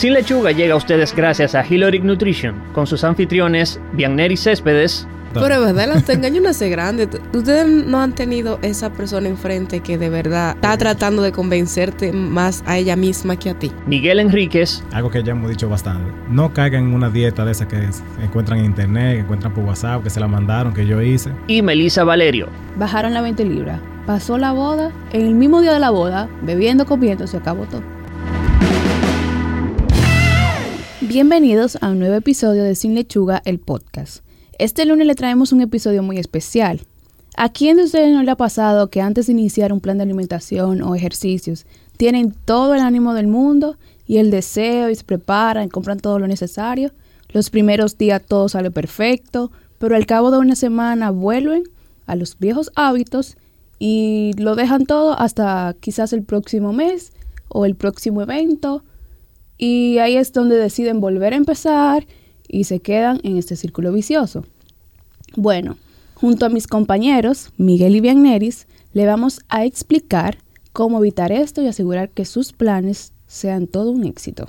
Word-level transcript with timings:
Sin 0.00 0.14
Lechuga 0.14 0.50
llega 0.50 0.72
a 0.72 0.76
ustedes 0.78 1.14
gracias 1.14 1.54
a 1.54 1.62
Hiloric 1.62 2.02
Nutrition, 2.02 2.54
con 2.72 2.86
sus 2.86 3.04
anfitriones 3.04 3.78
Bianneri 3.92 4.34
Céspedes. 4.34 5.06
Pero 5.34 5.56
es 5.56 5.60
verdad, 5.60 5.94
los 5.94 6.08
engaños 6.08 6.42
no 6.42 6.48
hace 6.48 6.70
grande. 6.70 7.06
Ustedes 7.34 7.66
no 7.66 8.00
han 8.00 8.14
tenido 8.14 8.58
esa 8.62 8.90
persona 8.94 9.28
enfrente 9.28 9.80
que 9.80 9.98
de 9.98 10.08
verdad 10.08 10.52
está 10.54 10.78
tratando 10.78 11.20
de 11.20 11.32
convencerte 11.32 12.12
más 12.12 12.64
a 12.64 12.78
ella 12.78 12.96
misma 12.96 13.36
que 13.36 13.50
a 13.50 13.58
ti. 13.58 13.70
Miguel 13.86 14.20
Enríquez. 14.20 14.82
Algo 14.92 15.10
que 15.10 15.22
ya 15.22 15.32
hemos 15.32 15.50
dicho 15.50 15.68
bastante. 15.68 16.10
No 16.30 16.54
caigan 16.54 16.84
en 16.84 16.94
una 16.94 17.10
dieta 17.10 17.44
de 17.44 17.52
esas 17.52 17.66
que 17.66 17.86
encuentran 18.22 18.60
en 18.60 18.64
internet, 18.64 19.16
que 19.16 19.20
encuentran 19.20 19.52
por 19.52 19.64
WhatsApp, 19.64 20.02
que 20.02 20.08
se 20.08 20.18
la 20.18 20.28
mandaron, 20.28 20.72
que 20.72 20.86
yo 20.86 21.02
hice. 21.02 21.30
Y 21.46 21.60
Melissa 21.60 22.04
Valerio. 22.04 22.48
Bajaron 22.78 23.12
la 23.12 23.20
20 23.20 23.44
libras. 23.44 23.78
Pasó 24.06 24.38
la 24.38 24.52
boda. 24.52 24.92
En 25.12 25.26
el 25.26 25.34
mismo 25.34 25.60
día 25.60 25.74
de 25.74 25.78
la 25.78 25.90
boda, 25.90 26.26
bebiendo, 26.40 26.86
comiendo, 26.86 27.26
se 27.26 27.36
acabó 27.36 27.66
todo. 27.66 27.99
Bienvenidos 31.12 31.76
a 31.80 31.88
un 31.88 31.98
nuevo 31.98 32.14
episodio 32.14 32.62
de 32.62 32.76
Sin 32.76 32.94
Lechuga, 32.94 33.42
el 33.44 33.58
podcast. 33.58 34.22
Este 34.60 34.84
lunes 34.84 35.08
le 35.08 35.16
traemos 35.16 35.50
un 35.50 35.60
episodio 35.60 36.04
muy 36.04 36.18
especial. 36.18 36.82
¿A 37.36 37.48
quién 37.48 37.78
de 37.78 37.82
ustedes 37.82 38.12
no 38.12 38.22
le 38.22 38.30
ha 38.30 38.36
pasado 38.36 38.90
que 38.90 39.00
antes 39.00 39.26
de 39.26 39.32
iniciar 39.32 39.72
un 39.72 39.80
plan 39.80 39.98
de 39.98 40.04
alimentación 40.04 40.82
o 40.82 40.94
ejercicios 40.94 41.66
tienen 41.96 42.32
todo 42.44 42.76
el 42.76 42.80
ánimo 42.80 43.12
del 43.12 43.26
mundo 43.26 43.76
y 44.06 44.18
el 44.18 44.30
deseo 44.30 44.88
y 44.88 44.94
se 44.94 45.02
preparan 45.02 45.68
compran 45.68 45.98
todo 45.98 46.20
lo 46.20 46.28
necesario? 46.28 46.92
Los 47.30 47.50
primeros 47.50 47.98
días 47.98 48.22
todo 48.24 48.48
sale 48.48 48.70
perfecto, 48.70 49.50
pero 49.80 49.96
al 49.96 50.06
cabo 50.06 50.30
de 50.30 50.38
una 50.38 50.54
semana 50.54 51.10
vuelven 51.10 51.64
a 52.06 52.14
los 52.14 52.38
viejos 52.38 52.70
hábitos 52.76 53.36
y 53.80 54.30
lo 54.38 54.54
dejan 54.54 54.86
todo 54.86 55.18
hasta 55.18 55.74
quizás 55.80 56.12
el 56.12 56.22
próximo 56.22 56.72
mes 56.72 57.12
o 57.48 57.66
el 57.66 57.74
próximo 57.74 58.22
evento 58.22 58.84
y 59.60 59.98
ahí 59.98 60.16
es 60.16 60.32
donde 60.32 60.56
deciden 60.56 61.00
volver 61.00 61.34
a 61.34 61.36
empezar 61.36 62.06
y 62.48 62.64
se 62.64 62.80
quedan 62.80 63.20
en 63.24 63.36
este 63.36 63.56
círculo 63.56 63.92
vicioso. 63.92 64.46
Bueno, 65.36 65.76
junto 66.14 66.46
a 66.46 66.48
mis 66.48 66.66
compañeros, 66.66 67.52
Miguel 67.58 67.94
y 67.94 68.00
Bianneris, 68.00 68.66
le 68.94 69.04
vamos 69.04 69.40
a 69.50 69.66
explicar 69.66 70.38
cómo 70.72 70.98
evitar 70.98 71.30
esto 71.30 71.60
y 71.60 71.66
asegurar 71.66 72.08
que 72.08 72.24
sus 72.24 72.54
planes 72.54 73.12
sean 73.26 73.66
todo 73.66 73.90
un 73.90 74.04
éxito. 74.04 74.48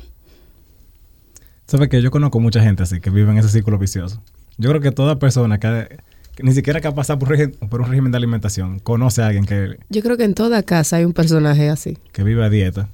¿Sabes 1.67 1.89
que 1.89 2.01
Yo 2.01 2.09
conozco 2.09 2.39
mucha 2.39 2.61
gente 2.61 2.83
así 2.83 3.01
que 3.01 3.09
vive 3.09 3.31
en 3.31 3.37
ese 3.37 3.49
círculo 3.49 3.77
vicioso. 3.77 4.23
Yo 4.57 4.69
creo 4.69 4.79
que 4.79 4.91
toda 4.91 5.19
persona 5.19 5.59
que, 5.59 5.97
ni 6.41 6.53
siquiera 6.53 6.79
que 6.79 6.87
ha 6.87 6.95
pasado 6.95 7.19
por, 7.19 7.37
por, 7.67 7.81
un 7.81 7.89
régimen 7.89 8.13
de 8.13 8.17
alimentación 8.17 8.79
conoce 8.79 9.21
a 9.21 9.27
alguien 9.27 9.43
que... 9.43 9.77
Yo 9.89 10.01
creo 10.01 10.15
que 10.15 10.23
en 10.23 10.35
toda 10.35 10.63
casa 10.63 10.95
hay 10.95 11.03
un 11.03 11.13
personaje 11.13 11.69
así. 11.69 11.97
Que 12.13 12.23
vive 12.23 12.45
a 12.45 12.49
dieta 12.49 12.87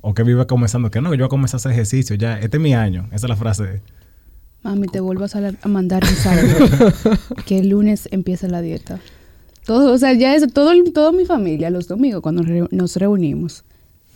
o 0.00 0.14
que 0.14 0.22
vive 0.22 0.46
comenzando, 0.46 0.90
que 0.90 1.00
no, 1.00 1.10
que 1.10 1.16
yo 1.16 1.24
voy 1.24 1.26
a 1.26 1.28
comenzar 1.28 1.56
a 1.56 1.58
hacer 1.58 1.72
ejercicio, 1.72 2.16
ya, 2.16 2.38
este 2.38 2.56
es 2.56 2.62
mi 2.62 2.74
año. 2.74 3.06
Esa 3.12 3.26
es 3.26 3.30
la 3.30 3.36
frase. 3.36 3.82
Mami, 4.62 4.88
te 4.88 5.00
vuelvo 5.00 5.24
a, 5.24 5.68
mandar 5.68 6.02
un 6.04 6.16
saludo. 6.16 6.92
que 7.46 7.58
el 7.58 7.68
lunes 7.68 8.08
empieza 8.10 8.46
la 8.48 8.60
dieta. 8.60 8.98
Todo, 9.64 9.92
o 9.92 9.98
sea, 9.98 10.12
ya 10.14 10.34
es 10.34 10.52
todo, 10.52 10.72
toda 10.92 11.12
mi 11.12 11.24
familia, 11.24 11.70
los 11.70 11.86
domingos, 11.86 12.22
cuando 12.22 12.42
nos 12.42 12.96
reunimos, 12.96 13.64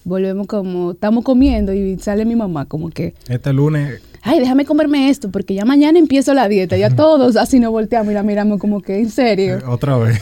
volvemos 0.05 0.47
como, 0.47 0.93
estamos 0.93 1.25
comiendo 1.25 1.73
y 1.73 1.99
sale 1.99 2.25
mi 2.25 2.37
mamá 2.37 2.67
como 2.67 2.91
que... 2.91 3.15
Este 3.29 3.53
lunes... 3.53 4.01
Ay, 4.23 4.41
déjame 4.41 4.65
comerme 4.65 5.11
esto, 5.11 5.31
porque 5.31 5.55
ya 5.55 5.67
mañana 5.67 5.99
empiezo 5.99 6.33
la 6.33 6.49
dieta. 6.49 6.79
Ya 6.79 6.89
todos 6.89 7.37
así 7.37 7.61
nos 7.61 7.73
volteamos 7.73 8.11
y 8.11 8.15
la 8.15 8.23
miramos 8.23 8.59
como 8.59 8.81
que, 8.81 8.99
¿en 8.99 9.11
serio? 9.11 9.59
Otra 9.67 9.99
vez. 9.99 10.19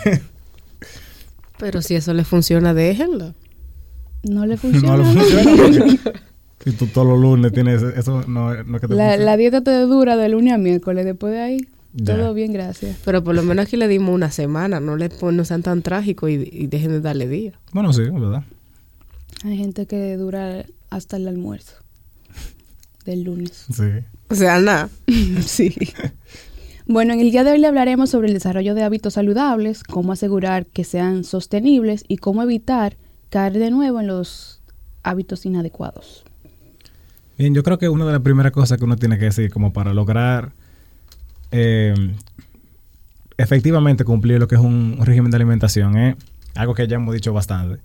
Pero 1.58 1.82
si 1.82 1.94
eso 1.94 2.12
le 2.12 2.24
funciona, 2.24 2.74
déjenlo. 2.74 3.32
No 4.30 4.46
le 4.46 4.56
funciona. 4.56 4.96
No 4.96 5.02
le 5.02 5.20
funciona. 5.20 5.98
si 6.64 6.72
tú 6.72 6.86
todos 6.86 7.06
los 7.06 7.20
lunes 7.20 7.52
tienes 7.52 7.82
eso, 7.82 8.22
no, 8.28 8.54
no 8.62 8.76
es 8.76 8.80
que 8.80 8.88
te 8.88 8.94
la, 8.94 9.16
la, 9.16 9.36
dieta 9.36 9.62
te 9.62 9.72
dura 9.80 10.16
de 10.16 10.28
lunes 10.28 10.52
a 10.52 10.58
miércoles. 10.58 11.04
Después 11.04 11.32
de 11.32 11.40
ahí, 11.40 11.68
todo 12.04 12.32
bien, 12.34 12.52
gracias. 12.52 12.96
Pero 13.04 13.22
por 13.22 13.34
lo 13.34 13.42
menos 13.42 13.66
aquí 13.66 13.76
le 13.76 13.88
dimos 13.88 14.14
una 14.14 14.30
semana. 14.30 14.80
No 14.80 14.96
le 14.96 15.10
no 15.20 15.44
sean 15.44 15.62
tan 15.62 15.82
trágicos 15.82 16.30
y, 16.30 16.66
dejen 16.66 16.90
de 16.90 17.00
darle 17.00 17.28
día. 17.28 17.52
Bueno, 17.72 17.92
sí, 17.92 18.02
verdad. 18.02 18.44
Hay 19.44 19.56
gente 19.56 19.86
que 19.86 20.16
dura 20.16 20.64
hasta 20.90 21.16
el 21.16 21.28
almuerzo 21.28 21.74
del 23.04 23.24
lunes. 23.24 23.66
Sí. 23.72 23.84
O 24.28 24.34
sea, 24.34 24.60
nada. 24.60 24.88
sí. 25.44 25.74
Bueno, 26.86 27.12
en 27.12 27.20
el 27.20 27.30
día 27.30 27.44
de 27.44 27.52
hoy 27.52 27.58
le 27.58 27.66
hablaremos 27.66 28.10
sobre 28.10 28.28
el 28.28 28.34
desarrollo 28.34 28.74
de 28.74 28.82
hábitos 28.82 29.14
saludables, 29.14 29.82
cómo 29.84 30.12
asegurar 30.12 30.66
que 30.66 30.84
sean 30.84 31.24
sostenibles 31.24 32.04
y 32.08 32.16
cómo 32.16 32.42
evitar 32.42 32.96
caer 33.32 33.54
de 33.54 33.70
nuevo 33.70 33.98
en 33.98 34.06
los 34.06 34.60
hábitos 35.02 35.46
inadecuados. 35.46 36.22
Bien, 37.38 37.54
yo 37.54 37.62
creo 37.62 37.78
que 37.78 37.88
una 37.88 38.04
de 38.04 38.12
las 38.12 38.20
primeras 38.20 38.52
cosas 38.52 38.76
que 38.76 38.84
uno 38.84 38.96
tiene 38.96 39.18
que 39.18 39.24
decir 39.24 39.50
como 39.50 39.72
para 39.72 39.94
lograr 39.94 40.52
eh, 41.50 41.94
efectivamente 43.38 44.04
cumplir 44.04 44.38
lo 44.38 44.48
que 44.48 44.56
es 44.56 44.60
un, 44.60 44.98
régimen 45.00 45.30
de 45.30 45.36
alimentación 45.36 45.96
es 45.96 46.16
algo 46.54 46.74
que 46.74 46.86
ya 46.86 46.96
hemos 46.96 47.14
dicho 47.14 47.32
bastante. 47.32 47.80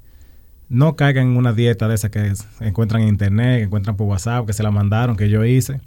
No 0.67 0.97
caigan 0.97 1.27
en 1.27 1.37
una 1.37 1.53
dieta 1.53 1.87
de 1.87 1.95
esas 1.95 2.11
que 2.11 2.33
encuentran 2.59 3.03
en 3.03 3.07
internet, 3.07 3.59
que 3.59 3.63
encuentran 3.63 3.95
por 3.95 4.07
WhatsApp, 4.07 4.45
que 4.45 4.51
se 4.51 4.63
la 4.63 4.71
mandaron, 4.71 5.15
que 5.15 5.29
yo 5.29 5.45
hice. 5.45 5.75
O 5.75 5.79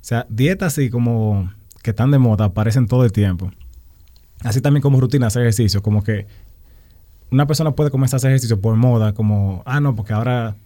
sea, 0.00 0.26
dietas 0.28 0.74
así 0.74 0.90
como 0.90 1.52
que 1.82 1.90
están 1.90 2.12
de 2.12 2.18
moda, 2.18 2.44
aparecen 2.44 2.86
todo 2.86 3.04
el 3.04 3.10
tiempo. 3.10 3.50
Así 4.42 4.60
también 4.60 4.80
como 4.80 5.00
rutina 5.00 5.26
hacer 5.26 5.42
ejercicio, 5.42 5.82
como 5.82 6.04
que 6.04 6.28
una 7.30 7.46
persona 7.46 7.72
puede 7.72 7.90
comenzar 7.90 8.16
a 8.16 8.18
hacer 8.18 8.30
ejercicio 8.30 8.60
por 8.60 8.76
moda, 8.76 9.12
como, 9.12 9.62
ah, 9.66 9.80
no, 9.80 9.94
porque 9.94 10.12
ahora 10.12 10.56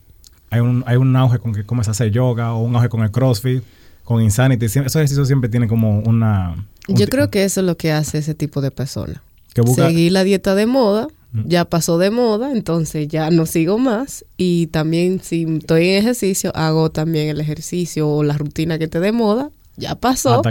hay 0.51 0.61
un, 0.61 0.85
hay 0.87 0.97
un 0.97 1.15
auge 1.17 1.39
con 1.39 1.53
que 1.53 1.65
comienza 1.65 1.91
a 1.91 1.93
hacer 1.93 2.11
yoga 2.11 2.53
o 2.53 2.63
un 2.63 2.75
auge 2.77 2.89
con 2.89 3.03
el 3.03 3.11
CrossFit, 3.11 3.63
con 4.05 4.23
Insanity. 4.23 4.67
Esos 4.67 4.97
ejercicios 4.97 5.27
siempre 5.27 5.49
tienen 5.49 5.69
como 5.69 6.01
una... 6.01 6.67
Yo 6.89 7.07
creo 7.09 7.31
que 7.31 7.45
eso 7.45 7.61
es 7.61 7.67
lo 7.67 7.77
que 7.77 7.93
hace 7.93 8.19
ese 8.19 8.35
tipo 8.35 8.61
de 8.61 8.71
persona. 8.71 9.23
Que 9.55 9.63
Seguir 9.63 10.13
la 10.13 10.25
dieta 10.25 10.55
de 10.55 10.67
moda, 10.67 11.09
ya 11.33 11.65
pasó 11.65 11.99
de 11.99 12.11
moda, 12.11 12.53
entonces 12.53 13.09
ya 13.09 13.31
no 13.31 13.47
sigo 13.47 13.79
más. 13.79 14.25
Y 14.37 14.69
también 14.69 15.21
si 15.23 15.45
estoy 15.45 15.89
en 15.89 15.99
ejercicio, 15.99 16.55
hago 16.55 16.91
también 16.91 17.29
el 17.29 17.41
ejercicio 17.41 18.09
o 18.09 18.23
la 18.23 18.37
rutina 18.37 18.79
que 18.79 18.89
te 18.89 19.01
de 19.01 19.13
moda 19.13 19.51
ya 19.83 19.97
pasó. 19.97 20.43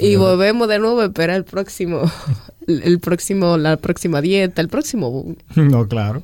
y 0.00 0.16
volvemos 0.16 0.68
de 0.68 0.78
nuevo 0.78 1.00
a 1.00 1.04
esperar 1.04 1.36
el 1.36 1.44
próximo, 1.44 2.02
el 2.66 2.98
próximo, 2.98 3.56
la 3.56 3.76
próxima 3.76 4.20
dieta, 4.20 4.60
el 4.60 4.68
próximo 4.68 5.34
No, 5.54 5.86
claro. 5.88 6.22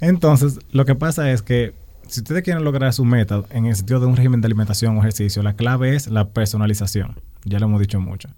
Entonces, 0.00 0.58
lo 0.72 0.84
que 0.84 0.94
pasa 0.94 1.30
es 1.32 1.42
que 1.42 1.72
si 2.08 2.20
ustedes 2.20 2.42
quieren 2.42 2.64
lograr 2.64 2.92
su 2.92 3.04
meta 3.04 3.42
en 3.50 3.66
el 3.66 3.76
sentido 3.76 4.00
de 4.00 4.06
un 4.06 4.16
régimen 4.16 4.40
de 4.40 4.46
alimentación 4.46 4.96
o 4.96 5.00
ejercicio, 5.00 5.42
la 5.42 5.54
clave 5.54 5.94
es 5.94 6.08
la 6.08 6.28
personalización. 6.28 7.16
Ya 7.44 7.58
lo 7.58 7.66
hemos 7.66 7.80
dicho 7.80 8.00
mucho. 8.00 8.28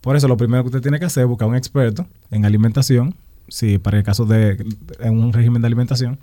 Por 0.00 0.16
eso, 0.16 0.28
lo 0.28 0.36
primero 0.36 0.62
que 0.62 0.68
usted 0.68 0.80
tiene 0.80 0.98
que 0.98 1.06
hacer 1.06 1.24
es 1.24 1.28
buscar 1.28 1.48
un 1.48 1.56
experto 1.56 2.06
en 2.30 2.44
alimentación, 2.44 3.14
si 3.48 3.78
para 3.78 3.98
el 3.98 4.04
caso 4.04 4.24
de 4.24 4.64
un 5.00 5.32
régimen 5.32 5.62
de 5.62 5.66
alimentación, 5.66 6.18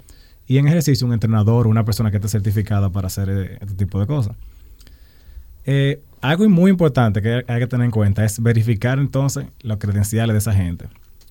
y 0.48 0.58
en 0.58 0.68
ejercicio 0.68 1.06
un 1.08 1.14
entrenador 1.14 1.68
o 1.68 1.70
una 1.70 1.84
persona 1.84 2.12
que 2.12 2.18
esté 2.18 2.30
certificada 2.30 2.90
para 2.90 3.08
hacer 3.08 3.30
eh, 3.30 3.58
este 3.62 3.76
tipo 3.76 4.00
de 4.00 4.08
cosas. 4.08 4.36
Eh, 5.66 6.02
algo 6.22 6.48
muy 6.50 6.72
importante 6.72 7.22
que 7.22 7.44
hay 7.48 7.60
que 7.60 7.68
tener 7.68 7.86
en 7.86 7.92
cuenta 7.92 8.24
es 8.26 8.42
verificar 8.42 9.00
entonces 9.00 9.46
los 9.62 9.78
credenciales 9.78 10.34
de 10.34 10.38
esa 10.40 10.54
gente. 10.54 10.88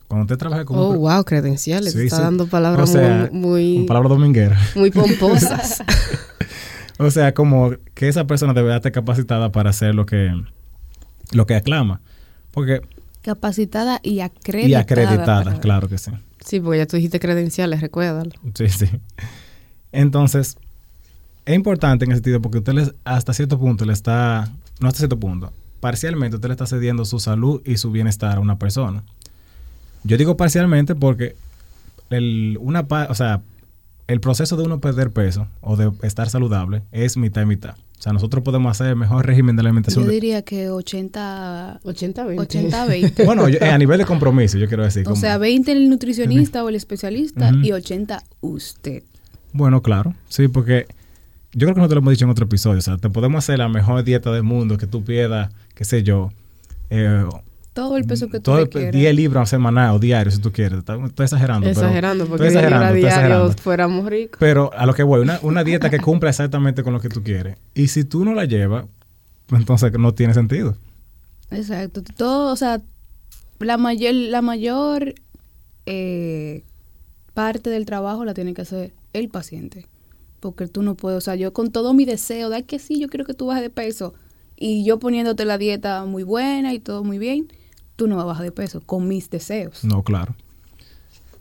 Cuando 0.09 0.25
usted 0.25 0.37
trabaja 0.37 0.65
con... 0.65 0.78
Oh, 0.78 0.95
wow, 0.95 1.25
credenciales. 1.25 1.95
está 1.97 2.21
dando 2.21 2.47
palabras 2.47 2.94
muy... 3.33 3.84
Palabras 3.87 4.11
domingueras. 4.11 4.77
Muy 4.77 4.91
pomposas. 4.91 5.83
o 6.99 7.11
sea, 7.11 7.34
como 7.34 7.73
que 7.94 8.09
esa 8.09 8.27
persona 8.27 8.53
debe 8.53 8.75
estar 8.77 8.93
capacitada 8.93 9.50
para 9.50 9.71
hacer 9.71 9.94
lo 9.94 10.06
que, 10.06 10.31
lo 11.33 11.47
que 11.47 11.55
aclama. 11.55 12.00
Porque... 12.50 12.83
Capacitada 13.23 14.00
y 14.03 14.21
acreditada. 14.21 14.69
Y 14.69 14.75
acreditada, 14.75 15.61
claro 15.61 15.89
que 15.89 15.97
sí. 15.97 16.11
Sí, 16.44 16.61
porque 16.61 16.78
ya 16.78 16.87
tú 16.87 16.97
dijiste 16.97 17.19
credenciales, 17.19 17.81
recuérdalo. 17.81 18.31
Sí, 18.55 18.69
sí. 18.69 18.87
Entonces, 19.93 20.59
es 21.47 21.55
importante 21.55 22.05
en 22.05 22.12
ese 22.12 22.19
sentido 22.19 22.41
porque 22.41 22.59
usted 22.59 22.94
hasta 23.05 23.32
cierto 23.32 23.58
punto 23.58 23.85
le 23.85 23.93
está, 23.93 24.50
no 24.81 24.88
hasta 24.88 24.99
cierto 24.99 25.19
punto, 25.19 25.52
parcialmente 25.81 26.37
usted 26.37 26.49
le 26.49 26.55
está 26.55 26.67
cediendo 26.67 27.05
su 27.05 27.19
salud 27.19 27.61
y 27.64 27.76
su 27.76 27.91
bienestar 27.91 28.38
a 28.38 28.41
una 28.41 28.58
persona. 28.58 29.05
Yo 30.05 30.17
digo 30.17 30.37
parcialmente 30.37 30.94
porque 30.94 31.37
el, 32.11 32.58
una, 32.61 32.87
o 33.08 33.14
sea, 33.14 33.43
el 34.06 34.20
proceso 34.20 34.56
de 34.56 34.64
uno 34.64 34.81
perder 34.81 35.11
peso 35.11 35.46
o 35.61 35.76
de 35.76 35.91
estar 36.02 36.29
saludable 36.29 36.82
es 36.93 37.17
mitad 37.17 37.43
y 37.43 37.47
mitad. 37.47 37.75
O 37.99 38.02
sea, 38.05 38.12
nosotros 38.12 38.44
podemos 38.44 38.70
hacer 38.70 38.88
el 38.88 38.97
mejor 38.97 39.25
régimen 39.25 39.56
de 39.56 39.61
alimentación. 39.61 40.05
Yo 40.05 40.11
diría 40.11 40.43
que 40.43 40.69
80... 40.69 41.81
80-20. 41.85 42.37
80-20. 42.37 43.25
bueno, 43.25 43.49
eh, 43.49 43.58
a 43.61 43.79
nivel 43.79 43.99
de 43.99 44.05
compromiso, 44.05 44.58
yo 44.58 44.69
quiero 44.69 44.85
decir. 44.85 45.08
O 45.08 45.17
sea, 45.17 45.38
20 45.38 45.73
el 45.73 45.88
nutricionista 45.88 46.62
o 46.64 46.69
el 46.69 46.75
especialista 46.75 47.52
y 47.62 47.73
80 47.73 48.23
usted. 48.43 49.05
Bueno, 49.52 49.81
claro. 49.81 50.14
Sí, 50.29 50.49
porque 50.49 50.87
yo 51.55 51.67
creo 51.67 51.75
que 51.75 51.81
nosotros 51.81 51.97
lo 51.97 52.01
hemos 52.01 52.12
dicho 52.12 52.25
en 52.25 52.31
otro 52.31 52.47
episodio, 52.47 52.79
o 52.79 52.83
sea, 52.83 52.97
te 52.97 53.11
podemos 53.11 53.39
hacer 53.39 53.59
la 53.59 53.69
mejor 53.69 54.03
dieta 54.03 54.33
del 54.33 54.43
mundo 54.43 54.77
que 54.77 54.87
tú 54.87 55.05
pierdas, 55.05 55.53
qué 55.75 55.85
sé 55.85 56.03
yo, 56.03 56.31
eh, 56.91 57.25
Todo 57.73 57.97
el 57.97 58.05
peso 58.05 58.29
que 58.29 58.39
tú 58.39 58.43
todo 58.43 58.69
quieras. 58.69 58.93
10 58.93 59.15
libras 59.15 59.49
semanal 59.49 59.95
o 59.95 59.99
diario, 59.99 60.31
si 60.31 60.41
tú 60.41 60.53
quieres. 60.53 60.81
Estoy 60.81 61.25
exagerando. 61.25 61.69
Exagerando, 61.69 62.25
pero, 62.25 62.37
porque 62.37 62.49
estoy 62.49 62.65
exagerando, 62.65 62.95
diario 62.95 63.53
fuéramos 63.53 64.06
ricos. 64.06 64.37
Pero 64.39 64.73
a 64.75 64.85
lo 64.87 64.95
que 64.95 65.03
voy, 65.03 65.21
una, 65.21 65.39
una 65.43 65.65
dieta 65.65 65.91
que 65.91 65.99
cumpla 65.99 66.31
exactamente 66.31 66.83
con 66.83 66.93
lo 66.93 67.01
que 67.01 67.09
tú 67.09 67.23
quieres. 67.23 67.57
Y 67.75 67.89
si 67.89 68.05
tú 68.05 68.25
no 68.25 68.35
la 68.35 68.45
llevas, 68.45 68.87
entonces 69.50 69.93
no 69.99 70.12
tiene 70.15 70.35
sentido. 70.35 70.77
Exacto. 71.50 72.03
Todo, 72.17 72.53
o 72.53 72.57
sea, 72.57 72.81
la 73.61 73.77
mayor, 73.77 74.15
la 74.15 74.43
mayor 74.43 75.15
eh, 75.87 76.65
parte 77.33 77.71
del 77.71 77.87
trabajo 77.87 78.25
la 78.25 78.35
tiene 78.35 78.55
que 78.55 78.62
hacer 78.62 78.93
el 79.12 79.29
paciente. 79.29 79.87
Porque 80.52 80.69
tú 80.69 80.82
no 80.82 80.94
puedes, 80.94 81.19
o 81.19 81.20
sea, 81.20 81.35
yo 81.35 81.52
con 81.52 81.70
todo 81.70 81.94
mi 81.94 82.05
deseo, 82.05 82.50
de 82.50 82.64
que 82.64 82.79
sí, 82.79 83.00
yo 83.00 83.08
quiero 83.08 83.25
que 83.25 83.35
tú 83.35 83.46
bajes 83.46 83.62
de 83.62 83.70
peso, 83.70 84.14
y 84.56 84.85
yo 84.85 84.99
poniéndote 84.99 85.44
la 85.44 85.58
dieta 85.58 86.05
muy 86.05 86.23
buena 86.23 86.73
y 86.73 86.79
todo 86.79 87.05
muy 87.05 87.19
bien, 87.19 87.49
tú 87.96 88.06
no 88.08 88.17
vas 88.17 88.25
a 88.25 88.26
bajar 88.26 88.44
de 88.44 88.52
peso 88.52 88.81
con 88.81 89.08
mis 89.08 89.31
deseos. 89.31 89.85
No, 89.85 90.02
claro. 90.02 90.35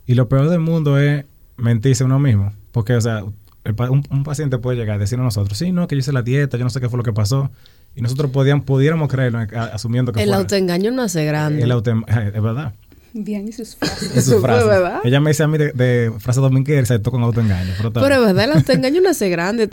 Y 0.06 0.16
lo 0.16 0.28
peor 0.28 0.50
del 0.50 0.60
mundo 0.60 0.98
es 0.98 1.26
mentirse 1.58 2.04
uno 2.04 2.20
mismo. 2.20 2.52
Porque, 2.72 2.96
o 2.96 3.02
sea, 3.02 3.24
un, 3.24 4.24
paciente 4.24 4.58
puede 4.58 4.78
llegar 4.78 4.96
a 4.96 5.00
decirnos 5.00 5.24
a 5.24 5.28
nosotros, 5.28 5.58
sí, 5.58 5.72
no, 5.72 5.88
que 5.88 5.96
yo 5.96 6.00
hice 6.00 6.12
la 6.12 6.22
dieta, 6.22 6.58
yo 6.58 6.64
no 6.64 6.70
sé 6.70 6.82
qué 6.82 6.90
fue 6.90 6.98
lo 6.98 7.04
que 7.04 7.14
pasó. 7.14 7.52
Y 7.96 8.02
nosotros 8.02 8.32
podían, 8.32 8.64
pudiéramos 8.64 9.08
creerlo 9.08 9.40
asumiendo 9.72 10.12
que 10.12 10.24
El 10.24 10.34
autoengaño 10.34 10.92
no 10.92 11.04
hace 11.04 11.26
grande. 11.26 11.62
El 11.62 11.72
autoengaño, 11.72 12.32
es 12.34 12.42
verdad. 12.42 12.74
Bien, 13.14 13.48
y 13.48 13.52
sus 13.52 13.76
frases. 13.76 14.16
Es 14.16 14.30
¿verdad? 14.42 15.02
Ella 15.04 15.20
me 15.20 15.30
dice 15.30 15.44
a 15.44 15.48
mí 15.48 15.58
de, 15.58 15.72
de 15.72 16.12
frase 16.20 16.40
dominguera 16.40 16.86
se 16.86 17.00
toca 17.00 17.16
con 17.16 17.24
autoengaño. 17.24 17.74
Pero, 17.78 17.94
pero 17.94 18.16
es 18.16 18.22
verdad, 18.22 18.46
el 18.46 18.52
autoengaño 18.58 19.02
no 19.02 19.10
hace 19.10 19.30
grande. 19.30 19.70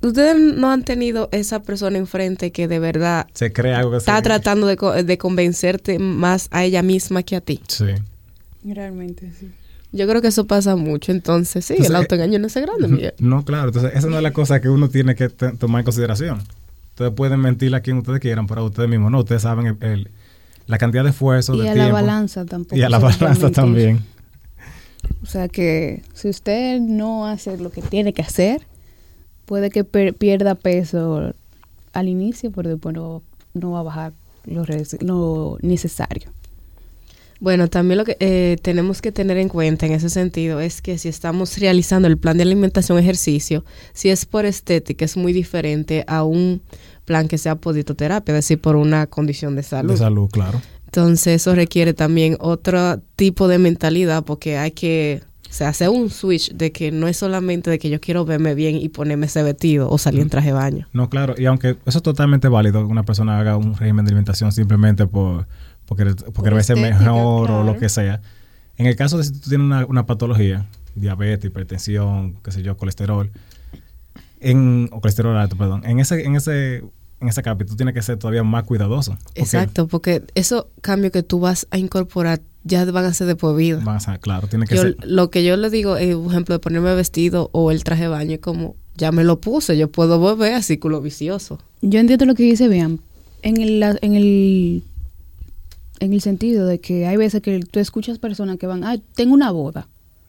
Ustedes 0.00 0.36
no 0.38 0.70
han 0.70 0.84
tenido 0.84 1.28
esa 1.32 1.62
persona 1.62 1.98
enfrente 1.98 2.52
que 2.52 2.68
de 2.68 2.78
verdad 2.78 3.26
se 3.32 3.52
cree 3.52 3.74
algo 3.74 3.92
que 3.92 3.96
está 3.98 4.20
tratando 4.22 4.66
de, 4.66 5.02
de, 5.02 5.18
convencerte 5.18 5.98
más 5.98 6.48
a 6.50 6.62
ella 6.62 6.82
misma 6.82 7.22
que 7.22 7.36
a 7.36 7.40
ti. 7.40 7.60
Sí. 7.68 7.86
Realmente, 8.64 9.30
sí. 9.38 9.50
Yo 9.92 10.08
creo 10.08 10.20
que 10.20 10.28
eso 10.28 10.46
pasa 10.46 10.74
mucho. 10.76 11.12
Entonces, 11.12 11.64
sí, 11.64 11.76
el 11.78 11.94
autoengaño 11.94 12.38
no 12.38 12.48
es 12.48 12.54
grande, 12.56 12.88
Miguel. 12.88 13.14
No, 13.18 13.44
claro. 13.44 13.68
Entonces, 13.68 13.92
esa 13.94 14.08
no 14.08 14.16
es 14.16 14.22
la 14.22 14.32
cosa 14.32 14.60
que 14.60 14.68
uno 14.68 14.88
tiene 14.88 15.14
que 15.14 15.28
tomar 15.28 15.80
en 15.80 15.84
consideración. 15.84 16.42
Ustedes 16.90 17.12
pueden 17.12 17.40
mentir 17.40 17.74
a 17.74 17.80
quien 17.80 17.98
ustedes 17.98 18.20
quieran, 18.20 18.46
pero 18.46 18.62
a 18.62 18.64
ustedes 18.64 18.88
mismos 18.88 19.12
no. 19.12 19.20
Ustedes 19.20 19.42
saben 19.42 19.78
el, 19.80 20.10
la 20.66 20.78
cantidad 20.78 21.04
de 21.04 21.10
esfuerzo, 21.10 21.54
y 21.54 21.58
de 21.58 21.64
tiempo. 21.64 21.78
Y 21.78 21.80
a 21.80 21.86
la 21.86 21.92
balanza 21.92 22.44
tampoco. 22.44 22.76
Y 22.76 22.82
a 22.82 22.88
la 22.88 22.98
balanza 22.98 23.50
también. 23.50 24.00
O 25.22 25.26
sea 25.26 25.48
que 25.48 26.02
si 26.14 26.28
usted 26.28 26.80
no 26.80 27.26
hace 27.26 27.56
lo 27.58 27.70
que 27.70 27.82
tiene 27.82 28.12
que 28.12 28.22
hacer, 28.22 28.66
puede 29.44 29.70
que 29.70 29.84
pierda 29.84 30.54
peso 30.54 31.34
al 31.92 32.08
inicio, 32.08 32.50
pero 32.50 32.70
después 32.70 32.94
no, 32.94 33.22
va 33.70 33.80
a 33.80 33.82
bajar 33.82 34.12
lo, 34.46 34.64
lo 35.00 35.58
necesario. 35.62 36.30
Bueno, 37.40 37.68
también 37.68 37.98
lo 37.98 38.04
que 38.04 38.16
eh, 38.20 38.56
tenemos 38.62 39.02
que 39.02 39.12
tener 39.12 39.36
en 39.36 39.48
cuenta 39.48 39.86
en 39.86 39.92
ese 39.92 40.08
sentido 40.08 40.60
es 40.60 40.80
que 40.80 40.96
si 40.98 41.08
estamos 41.08 41.58
realizando 41.58 42.08
el 42.08 42.16
plan 42.16 42.36
de 42.36 42.42
alimentación 42.42 42.98
ejercicio, 42.98 43.64
si 43.92 44.08
es 44.08 44.24
por 44.24 44.46
estética, 44.46 45.04
es 45.04 45.16
muy 45.16 45.32
diferente 45.32 46.04
a 46.06 46.24
un 46.24 46.62
plan 47.04 47.28
que 47.28 47.38
sea 47.38 47.56
por 47.56 47.74
dietoterapia, 47.74 48.32
es 48.32 48.38
decir, 48.38 48.60
por 48.60 48.76
una 48.76 49.06
condición 49.06 49.56
de 49.56 49.62
salud. 49.62 49.90
De 49.90 49.96
salud, 49.96 50.28
claro. 50.30 50.60
Entonces 50.86 51.42
eso 51.42 51.54
requiere 51.54 51.92
también 51.92 52.36
otro 52.40 53.00
tipo 53.16 53.48
de 53.48 53.58
mentalidad 53.58 54.24
porque 54.24 54.58
hay 54.58 54.70
que 54.70 55.22
se 55.50 55.64
hace 55.64 55.88
un 55.88 56.10
switch 56.10 56.52
de 56.52 56.72
que 56.72 56.90
no 56.90 57.06
es 57.06 57.16
solamente 57.16 57.70
de 57.70 57.78
que 57.78 57.88
yo 57.88 58.00
quiero 58.00 58.24
verme 58.24 58.56
bien 58.56 58.76
y 58.76 58.88
ponerme 58.88 59.26
ese 59.26 59.42
vestido 59.44 59.88
o 59.88 59.98
salir 59.98 60.20
en 60.20 60.28
traje 60.28 60.48
de 60.48 60.54
baño. 60.54 60.88
No, 60.92 61.08
claro, 61.08 61.34
y 61.38 61.46
aunque 61.46 61.76
eso 61.86 61.98
es 61.98 62.02
totalmente 62.02 62.48
válido 62.48 62.84
que 62.84 62.90
una 62.90 63.04
persona 63.04 63.38
haga 63.38 63.56
un 63.56 63.76
régimen 63.76 64.04
de 64.04 64.10
alimentación 64.10 64.50
simplemente 64.50 65.06
por 65.06 65.46
porque, 65.86 66.06
porque 66.32 66.50
verse 66.50 66.74
mejor 66.74 67.50
o 67.50 67.62
lo 67.62 67.76
que 67.76 67.88
sea. 67.88 68.20
En 68.76 68.86
el 68.86 68.96
caso 68.96 69.18
de 69.18 69.24
si 69.24 69.32
tú 69.32 69.48
tienes 69.48 69.64
una, 69.64 69.86
una 69.86 70.06
patología, 70.06 70.66
diabetes, 70.94 71.44
hipertensión, 71.44 72.34
qué 72.42 72.50
sé 72.50 72.62
yo, 72.62 72.76
colesterol, 72.76 73.30
en, 74.44 74.88
o 74.92 75.00
colesterol 75.00 75.36
alto, 75.36 75.56
perdón, 75.56 75.82
en 75.84 76.00
ese, 76.00 76.24
en 76.24 76.36
ese 76.36 76.84
en 77.20 77.28
ese 77.28 77.42
capítulo 77.42 77.70
tú 77.70 77.76
tienes 77.76 77.94
que 77.94 78.02
ser 78.02 78.18
todavía 78.18 78.42
más 78.42 78.64
cuidadoso. 78.64 79.16
Exacto, 79.34 79.88
porque 79.88 80.22
esos 80.34 80.66
cambios 80.82 81.12
que 81.12 81.22
tú 81.22 81.40
vas 81.40 81.66
a 81.70 81.78
incorporar 81.78 82.42
ya 82.64 82.84
van 82.86 83.04
a 83.06 83.14
ser 83.14 83.26
de 83.26 83.36
por 83.36 83.56
vida. 83.56 83.80
Van 83.82 83.96
a 83.96 84.00
ser, 84.00 84.20
claro, 84.20 84.46
tiene 84.46 84.66
que 84.66 84.76
ser. 84.76 84.96
Lo 85.04 85.30
que 85.30 85.44
yo 85.44 85.56
le 85.56 85.70
digo, 85.70 85.96
eh, 85.96 86.14
por 86.14 86.32
ejemplo, 86.32 86.54
de 86.54 86.58
ponerme 86.58 86.94
vestido 86.94 87.48
o 87.52 87.70
el 87.70 87.82
traje 87.82 88.02
de 88.02 88.08
baño, 88.08 88.32
es 88.34 88.40
como, 88.40 88.76
ya 88.96 89.12
me 89.12 89.24
lo 89.24 89.40
puse, 89.40 89.76
yo 89.78 89.90
puedo 89.90 90.18
volver 90.18 90.54
a 90.54 90.62
círculo 90.62 91.00
vicioso. 91.00 91.58
Yo 91.80 91.98
entiendo 91.98 92.26
lo 92.26 92.34
que 92.34 92.42
dice 92.42 92.68
bien. 92.68 93.00
En 93.42 93.58
el, 93.58 93.82
en 93.82 94.14
el 94.14 94.82
en 96.00 96.12
el 96.12 96.20
sentido 96.20 96.66
de 96.66 96.80
que 96.80 97.06
hay 97.06 97.16
veces 97.16 97.40
que 97.40 97.60
tú 97.60 97.80
escuchas 97.80 98.18
personas 98.18 98.58
que 98.58 98.66
van, 98.66 98.84
ay, 98.84 99.02
tengo 99.14 99.32
una 99.32 99.50
boda. 99.50 99.88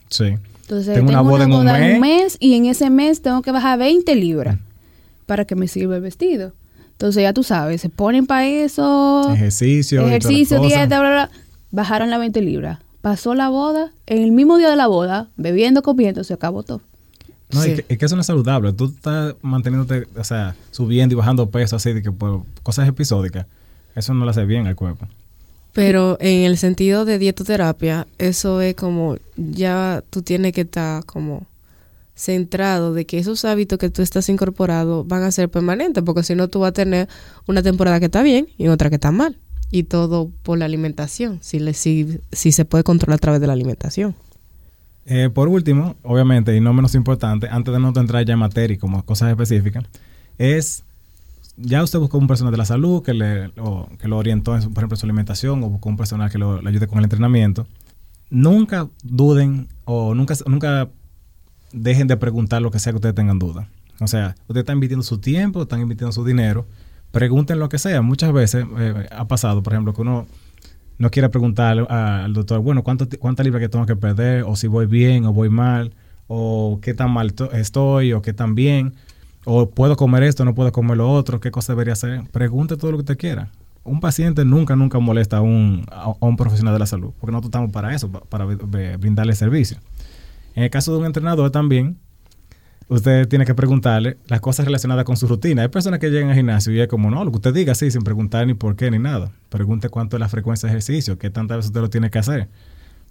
Sí. 0.09 0.35
Entonces, 0.65 0.95
tengo, 0.95 1.09
una 1.09 1.21
boda, 1.21 1.43
en, 1.43 1.53
un, 1.53 2.01
mes. 2.01 2.37
y 2.39 2.55
en 2.55 2.65
ese 2.65 2.89
mes 2.89 3.21
tengo 3.21 3.43
que 3.43 3.51
bajar 3.51 3.77
20 3.77 4.15
libras 4.15 4.55
mm. 4.55 4.59
para 5.27 5.45
que 5.45 5.55
me 5.55 5.67
sirva 5.67 5.95
el 5.95 6.01
vestido. 6.01 6.53
Entonces 6.93 7.21
ya 7.21 7.33
tú 7.33 7.43
sabes, 7.43 7.81
se 7.81 7.89
ponen 7.89 8.25
para 8.25 8.47
eso. 8.47 9.31
Ejercicio. 9.31 10.07
Ejercicio, 10.07 10.59
dieta, 10.61 10.99
bla, 10.99 11.09
bla, 11.09 11.29
Bajaron 11.69 12.09
las 12.09 12.19
20 12.19 12.41
libras. 12.41 12.79
Pasó 13.01 13.35
la 13.35 13.49
boda, 13.49 13.91
en 14.07 14.23
el 14.23 14.31
mismo 14.31 14.57
día 14.57 14.69
de 14.71 14.75
la 14.75 14.87
boda, 14.87 15.27
bebiendo, 15.37 15.83
comiendo, 15.83 16.23
se 16.23 16.33
acabó 16.33 16.63
todo. 16.63 16.81
No, 17.51 17.61
es, 17.63 17.83
que, 17.83 18.05
eso 18.05 18.15
no 18.15 18.21
es 18.21 18.27
saludable. 18.27 18.73
Tú 18.73 18.85
estás 18.85 19.35
manteniéndote, 19.43 20.07
o 20.17 20.23
sea, 20.23 20.55
subiendo 20.71 21.13
y 21.13 21.15
bajando 21.17 21.49
peso 21.51 21.75
así 21.75 21.93
de 21.93 22.01
que 22.01 22.11
por 22.11 22.43
cosas 22.63 22.87
episódicas. 22.87 23.45
Eso 23.93 24.15
no 24.15 24.25
le 24.25 24.31
hace 24.31 24.45
bien 24.45 24.65
al 24.65 24.75
cuerpo. 24.75 25.07
Pero 25.75 26.15
en 26.21 26.43
el 26.43 26.57
sentido 26.57 27.03
de 27.03 27.19
dietoterapia, 27.19 28.07
eso 28.17 28.61
es 28.61 28.75
como 28.75 29.17
ya 29.35 30.01
tú 30.09 30.21
tienes 30.21 30.53
que 30.53 30.61
estar 30.61 31.03
como 31.03 31.45
centrado 32.15 32.93
de 32.93 33.05
que 33.05 33.17
esos 33.17 33.43
hábitos 33.43 33.77
que 33.77 33.89
tú 33.89 34.01
estás 34.01 34.29
incorporado 34.29 35.03
van 35.03 35.23
a 35.23 35.31
ser 35.31 35.49
permanentes, 35.49 36.01
porque 36.01 36.23
si 36.23 36.33
no 36.33 36.47
tú 36.47 36.61
vas 36.61 36.69
a 36.69 36.71
tener 36.71 37.09
una 37.45 37.61
temporada 37.61 37.99
que 37.99 38.05
está 38.05 38.23
bien 38.23 38.47
y 38.57 38.69
otra 38.69 38.87
que 38.87 38.95
está 38.95 39.11
mal. 39.11 39.37
Y 39.69 39.83
todo 39.83 40.31
por 40.43 40.57
la 40.57 40.63
alimentación, 40.63 41.39
si, 41.41 41.59
le, 41.59 41.73
si, 41.73 42.21
si 42.31 42.53
se 42.53 42.63
puede 42.63 42.85
controlar 42.85 43.17
a 43.17 43.19
través 43.19 43.41
de 43.41 43.47
la 43.47 43.53
alimentación. 43.53 44.15
Eh, 45.05 45.29
por 45.29 45.49
último, 45.49 45.97
obviamente, 46.03 46.55
y 46.55 46.61
no 46.61 46.71
menos 46.71 46.95
importante, 46.95 47.49
antes 47.51 47.73
de 47.73 47.81
no 47.81 47.91
entrar 47.93 48.23
ya 48.23 48.31
en 48.31 48.39
materia 48.39 48.79
como 48.79 49.03
cosas 49.03 49.29
específicas, 49.29 49.83
es 50.37 50.85
ya 51.57 51.83
usted 51.83 51.99
buscó 51.99 52.17
un 52.17 52.27
personal 52.27 52.51
de 52.51 52.57
la 52.57 52.65
salud 52.65 53.01
que, 53.03 53.13
le, 53.13 53.51
que 53.99 54.07
lo 54.07 54.17
orientó, 54.17 54.55
en 54.55 54.61
por 54.73 54.81
ejemplo, 54.81 54.95
en 54.95 54.99
su 54.99 55.05
alimentación 55.05 55.63
o 55.63 55.69
buscó 55.69 55.89
un 55.89 55.97
personal 55.97 56.29
que 56.29 56.37
lo, 56.37 56.61
le 56.61 56.69
ayude 56.69 56.87
con 56.87 56.99
el 56.99 57.05
entrenamiento. 57.05 57.67
Nunca 58.29 58.89
duden 59.03 59.67
o 59.85 60.13
nunca, 60.15 60.33
nunca 60.47 60.89
dejen 61.71 62.07
de 62.07 62.17
preguntar 62.17 62.61
lo 62.61 62.71
que 62.71 62.79
sea 62.79 62.91
que 62.91 62.97
ustedes 62.97 63.15
tengan 63.15 63.39
duda. 63.39 63.69
O 63.99 64.07
sea, 64.07 64.35
ustedes 64.47 64.63
están 64.63 64.77
invirtiendo 64.77 65.03
su 65.03 65.19
tiempo, 65.19 65.61
están 65.61 65.81
invirtiendo 65.81 66.11
su 66.11 66.25
dinero, 66.25 66.65
pregunten 67.11 67.59
lo 67.59 67.69
que 67.69 67.77
sea. 67.77 68.01
Muchas 68.01 68.33
veces 68.33 68.65
eh, 68.77 69.07
ha 69.11 69.27
pasado, 69.27 69.63
por 69.63 69.73
ejemplo, 69.73 69.93
que 69.93 70.01
uno 70.01 70.27
no 70.97 71.11
quiere 71.11 71.29
preguntar 71.29 71.79
al 71.89 72.33
doctor, 72.33 72.59
bueno, 72.59 72.83
¿cuánto, 72.83 73.07
¿cuánta 73.19 73.43
que 73.43 73.69
tengo 73.69 73.85
que 73.85 73.95
perder? 73.95 74.43
O 74.43 74.55
si 74.55 74.67
voy 74.67 74.85
bien 74.85 75.25
o 75.25 75.33
voy 75.33 75.49
mal, 75.49 75.93
o 76.27 76.79
qué 76.81 76.93
tan 76.93 77.11
mal 77.11 77.33
estoy 77.53 78.13
o 78.13 78.21
qué 78.21 78.33
tan 78.33 78.55
bien, 78.55 78.95
o 79.45 79.69
puedo 79.69 79.95
comer 79.95 80.23
esto, 80.23 80.43
no 80.43 80.53
puedo 80.53 80.71
comer 80.71 80.97
lo 80.97 81.11
otro, 81.11 81.39
qué 81.39 81.51
cosa 81.51 81.73
debería 81.73 81.93
hacer. 81.93 82.23
Pregunte 82.31 82.77
todo 82.77 82.91
lo 82.91 82.97
que 82.97 83.01
usted 83.01 83.17
quiera. 83.17 83.49
Un 83.83 83.99
paciente 83.99 84.43
nunca, 84.43 84.75
nunca 84.75 84.99
molesta 84.99 85.37
a 85.37 85.41
un, 85.41 85.85
a 85.91 86.13
un 86.19 86.35
profesional 86.35 86.73
de 86.73 86.79
la 86.79 86.87
salud, 86.87 87.13
porque 87.19 87.31
nosotros 87.31 87.49
estamos 87.49 87.71
para 87.71 87.93
eso, 87.93 88.11
para 88.11 88.45
brindarle 88.45 89.35
servicio. 89.35 89.77
En 90.55 90.63
el 90.63 90.69
caso 90.69 90.91
de 90.91 90.99
un 90.99 91.05
entrenador 91.05 91.51
también, 91.51 91.99
usted 92.87 93.27
tiene 93.27 93.45
que 93.45 93.53
preguntarle 93.53 94.17
las 94.27 94.41
cosas 94.41 94.65
relacionadas 94.65 95.05
con 95.05 95.17
su 95.17 95.27
rutina. 95.27 95.61
Hay 95.61 95.67
personas 95.67 95.99
que 95.99 96.09
llegan 96.09 96.29
al 96.29 96.35
gimnasio 96.35 96.73
y 96.73 96.79
es 96.79 96.87
como, 96.87 97.11
no, 97.11 97.23
lo 97.23 97.31
que 97.31 97.37
usted 97.37 97.53
diga, 97.53 97.75
sí, 97.75 97.91
sin 97.91 98.01
preguntar 98.01 98.47
ni 98.47 98.53
por 98.53 98.75
qué 98.75 98.89
ni 98.89 98.99
nada. 98.99 99.31
Pregunte 99.49 99.89
cuánto 99.89 100.17
es 100.17 100.19
la 100.19 100.29
frecuencia 100.29 100.67
de 100.67 100.73
ejercicio, 100.73 101.17
qué 101.17 101.29
tantas 101.29 101.57
veces 101.57 101.69
usted 101.69 101.81
lo 101.81 101.89
tiene 101.89 102.09
que 102.09 102.19
hacer. 102.19 102.49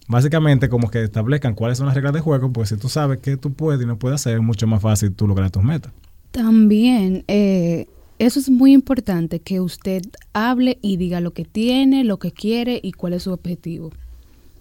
Básicamente, 0.07 0.69
como 0.69 0.91
que 0.91 1.03
establezcan 1.03 1.55
cuáles 1.55 1.79
son 1.79 1.87
las 1.87 1.95
reglas 1.95 2.12
de 2.12 2.21
juego, 2.21 2.53
pues 2.53 2.69
si 2.69 2.76
tú 2.76 2.88
sabes 2.88 3.21
qué 3.21 3.37
tú 3.37 3.53
puedes 3.53 3.83
y 3.83 3.87
no 3.87 3.99
puedes 3.99 4.21
hacer, 4.21 4.35
es 4.35 4.43
mucho 4.43 4.67
más 4.67 4.83
fácil 4.83 5.12
tú 5.14 5.26
lograr 5.26 5.50
tus 5.50 5.62
metas. 5.62 5.93
También, 6.35 7.25
eh, 7.29 7.87
eso 8.19 8.41
es 8.41 8.50
muy 8.50 8.73
importante, 8.73 9.41
que 9.41 9.61
usted 9.61 10.03
hable 10.33 10.79
y 10.83 10.97
diga 10.97 11.21
lo 11.21 11.33
que 11.33 11.45
tiene, 11.45 12.05
lo 12.05 12.19
que 12.19 12.33
quiere 12.33 12.81
y 12.83 12.93
cuál 12.93 13.12
es 13.12 13.23
su 13.23 13.33
objetivo. 13.33 13.93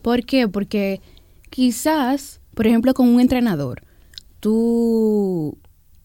¿Por 0.01 0.25
qué? 0.25 0.47
Porque 0.47 1.01
quizás 1.49 2.39
por 2.53 2.67
ejemplo, 2.67 2.93
con 2.93 3.09
un 3.09 3.19
entrenador, 3.19 3.83
tú 4.39 5.57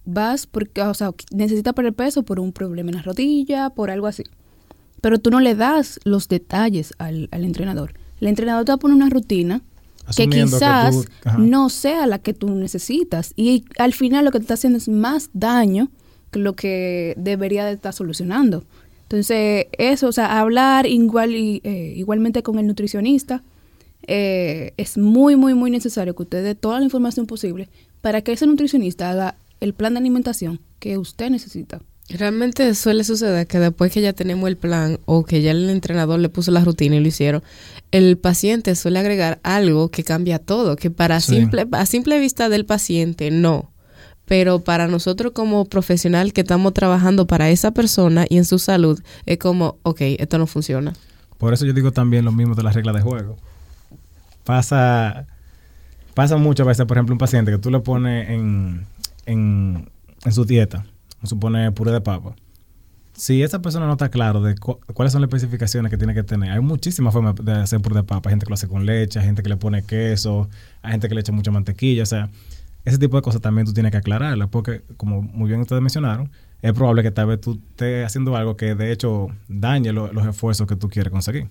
vas 0.04 0.46
porque, 0.46 0.80
o 0.82 0.94
sea, 0.94 1.12
necesitas 1.32 1.74
perder 1.74 1.92
peso 1.92 2.22
por 2.22 2.40
un 2.40 2.52
problema 2.52 2.90
en 2.90 2.96
la 2.96 3.02
rodilla, 3.02 3.70
por 3.70 3.90
algo 3.90 4.06
así. 4.06 4.24
Pero 5.00 5.18
tú 5.18 5.30
no 5.30 5.40
le 5.40 5.54
das 5.54 6.00
los 6.04 6.28
detalles 6.28 6.94
al, 6.98 7.28
entrenador. 7.30 7.94
El 8.20 8.28
entrenador 8.28 8.64
te 8.64 8.72
va 8.72 8.76
a 8.76 8.78
poner 8.78 8.96
una 8.96 9.10
rutina 9.10 9.60
que 10.16 10.28
quizás 10.28 11.04
no 11.38 11.68
sea 11.68 12.06
la 12.06 12.18
que 12.18 12.34
tú 12.34 12.50
necesitas. 12.50 13.32
Y 13.36 13.64
al 13.78 13.92
final 13.92 14.24
lo 14.24 14.30
que 14.30 14.38
te 14.38 14.44
está 14.44 14.54
haciendo 14.54 14.78
es 14.78 14.88
más 14.88 15.30
daño 15.32 15.90
que 16.30 16.38
lo 16.38 16.54
que 16.54 17.14
debería 17.16 17.64
de 17.64 17.72
estar 17.72 17.92
solucionando. 17.92 18.64
Entonces, 19.02 19.66
eso, 19.72 20.08
o 20.08 20.12
sea, 20.12 20.38
hablar 20.38 20.86
igual 20.86 21.34
y, 21.34 21.60
eh, 21.64 21.94
igualmente 21.96 22.42
con 22.42 22.58
el 22.58 22.66
nutricionista, 22.66 23.42
eh, 24.06 24.74
es 24.76 24.98
muy, 24.98 25.36
muy, 25.36 25.54
muy 25.54 25.70
necesario 25.70 26.14
que 26.14 26.22
usted 26.22 26.44
dé 26.44 26.54
toda 26.54 26.78
la 26.78 26.84
información 26.84 27.26
posible 27.26 27.68
para 28.00 28.22
que 28.22 28.32
ese 28.32 28.46
nutricionista 28.46 29.10
haga 29.10 29.36
el 29.60 29.72
plan 29.74 29.94
de 29.94 30.00
alimentación 30.00 30.60
que 30.78 30.98
usted 30.98 31.30
necesita. 31.30 31.80
Realmente 32.10 32.74
suele 32.74 33.04
suceder 33.04 33.46
que 33.46 33.58
después 33.58 33.92
que 33.92 34.00
ya 34.00 34.14
tenemos 34.14 34.48
el 34.48 34.56
plan 34.56 34.98
o 35.04 35.24
que 35.24 35.42
ya 35.42 35.50
el 35.50 35.68
entrenador 35.68 36.18
le 36.18 36.30
puso 36.30 36.50
la 36.50 36.64
rutina 36.64 36.96
y 36.96 37.00
lo 37.00 37.08
hicieron, 37.08 37.42
el 37.90 38.16
paciente 38.16 38.74
suele 38.76 38.98
agregar 38.98 39.40
algo 39.42 39.90
que 39.90 40.04
cambia 40.04 40.38
todo, 40.38 40.76
que 40.76 40.90
para 40.90 41.20
simple, 41.20 41.66
a 41.70 41.84
simple 41.84 42.18
vista 42.18 42.48
del 42.48 42.64
paciente 42.64 43.30
no. 43.30 43.70
Pero 44.24 44.60
para 44.60 44.88
nosotros 44.88 45.32
como 45.32 45.66
profesional 45.66 46.32
que 46.32 46.40
estamos 46.40 46.72
trabajando 46.72 47.26
para 47.26 47.50
esa 47.50 47.72
persona 47.72 48.24
y 48.28 48.38
en 48.38 48.46
su 48.46 48.58
salud, 48.58 48.98
es 49.26 49.36
como, 49.36 49.76
ok, 49.82 50.00
esto 50.18 50.38
no 50.38 50.46
funciona. 50.46 50.94
Por 51.36 51.52
eso 51.52 51.66
yo 51.66 51.74
digo 51.74 51.92
también 51.92 52.24
lo 52.24 52.32
mismo 52.32 52.54
de 52.54 52.62
las 52.62 52.74
reglas 52.74 52.94
de 52.94 53.02
juego. 53.02 53.36
Pasa, 54.44 55.26
pasa 56.14 56.38
muchas 56.38 56.66
veces, 56.66 56.86
por 56.86 56.96
ejemplo, 56.96 57.14
un 57.14 57.18
paciente 57.18 57.52
que 57.52 57.58
tú 57.58 57.70
le 57.70 57.80
pones 57.80 58.30
en, 58.30 58.86
en, 59.26 59.90
en 60.24 60.32
su 60.32 60.46
dieta 60.46 60.86
supone 61.26 61.72
puré 61.72 61.90
de 61.90 62.00
papa. 62.00 62.34
Si 63.14 63.42
esa 63.42 63.60
persona 63.60 63.86
no 63.86 63.92
está 63.92 64.10
claro 64.10 64.40
de 64.40 64.54
cuáles 64.56 65.12
son 65.12 65.20
las 65.20 65.28
especificaciones 65.28 65.90
que 65.90 65.96
tiene 65.96 66.14
que 66.14 66.22
tener, 66.22 66.52
hay 66.52 66.60
muchísimas 66.60 67.12
formas 67.12 67.34
de 67.34 67.52
hacer 67.52 67.80
puré 67.80 67.96
de 67.96 68.04
papa. 68.04 68.28
Hay 68.28 68.32
gente 68.32 68.46
que 68.46 68.50
lo 68.50 68.54
hace 68.54 68.68
con 68.68 68.86
leche, 68.86 69.18
hay 69.18 69.26
gente 69.26 69.42
que 69.42 69.48
le 69.48 69.56
pone 69.56 69.82
queso, 69.82 70.48
hay 70.82 70.92
gente 70.92 71.08
que 71.08 71.14
le 71.14 71.22
echa 71.22 71.32
mucha 71.32 71.50
mantequilla. 71.50 72.04
O 72.04 72.06
sea, 72.06 72.30
ese 72.84 72.98
tipo 72.98 73.16
de 73.16 73.22
cosas 73.22 73.40
también 73.40 73.66
tú 73.66 73.72
tienes 73.72 73.90
que 73.90 73.98
aclararlas 73.98 74.48
porque, 74.48 74.82
como 74.96 75.20
muy 75.20 75.48
bien 75.48 75.60
ustedes 75.60 75.82
mencionaron, 75.82 76.30
es 76.62 76.72
probable 76.72 77.02
que 77.02 77.10
tal 77.10 77.26
vez 77.26 77.40
tú 77.40 77.60
estés 77.70 78.06
haciendo 78.06 78.36
algo 78.36 78.56
que 78.56 78.74
de 78.74 78.92
hecho 78.92 79.28
dañe 79.48 79.92
los 79.92 80.26
esfuerzos 80.26 80.66
que 80.66 80.76
tú 80.76 80.88
quieres 80.88 81.12
conseguir. 81.12 81.48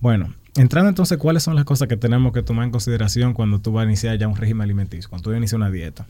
Bueno, 0.00 0.34
entrando 0.56 0.88
entonces, 0.88 1.18
¿cuáles 1.18 1.42
son 1.42 1.54
las 1.54 1.64
cosas 1.64 1.88
que 1.88 1.96
tenemos 1.96 2.32
que 2.32 2.42
tomar 2.42 2.64
en 2.64 2.70
consideración 2.70 3.32
cuando 3.34 3.60
tú 3.60 3.72
vas 3.72 3.82
a 3.82 3.86
iniciar 3.86 4.18
ya 4.18 4.28
un 4.28 4.36
régimen 4.36 4.62
alimenticio, 4.62 5.08
cuando 5.08 5.30
tú 5.30 5.38
vas 5.38 5.52
a 5.52 5.56
una 5.56 5.70
dieta? 5.70 6.06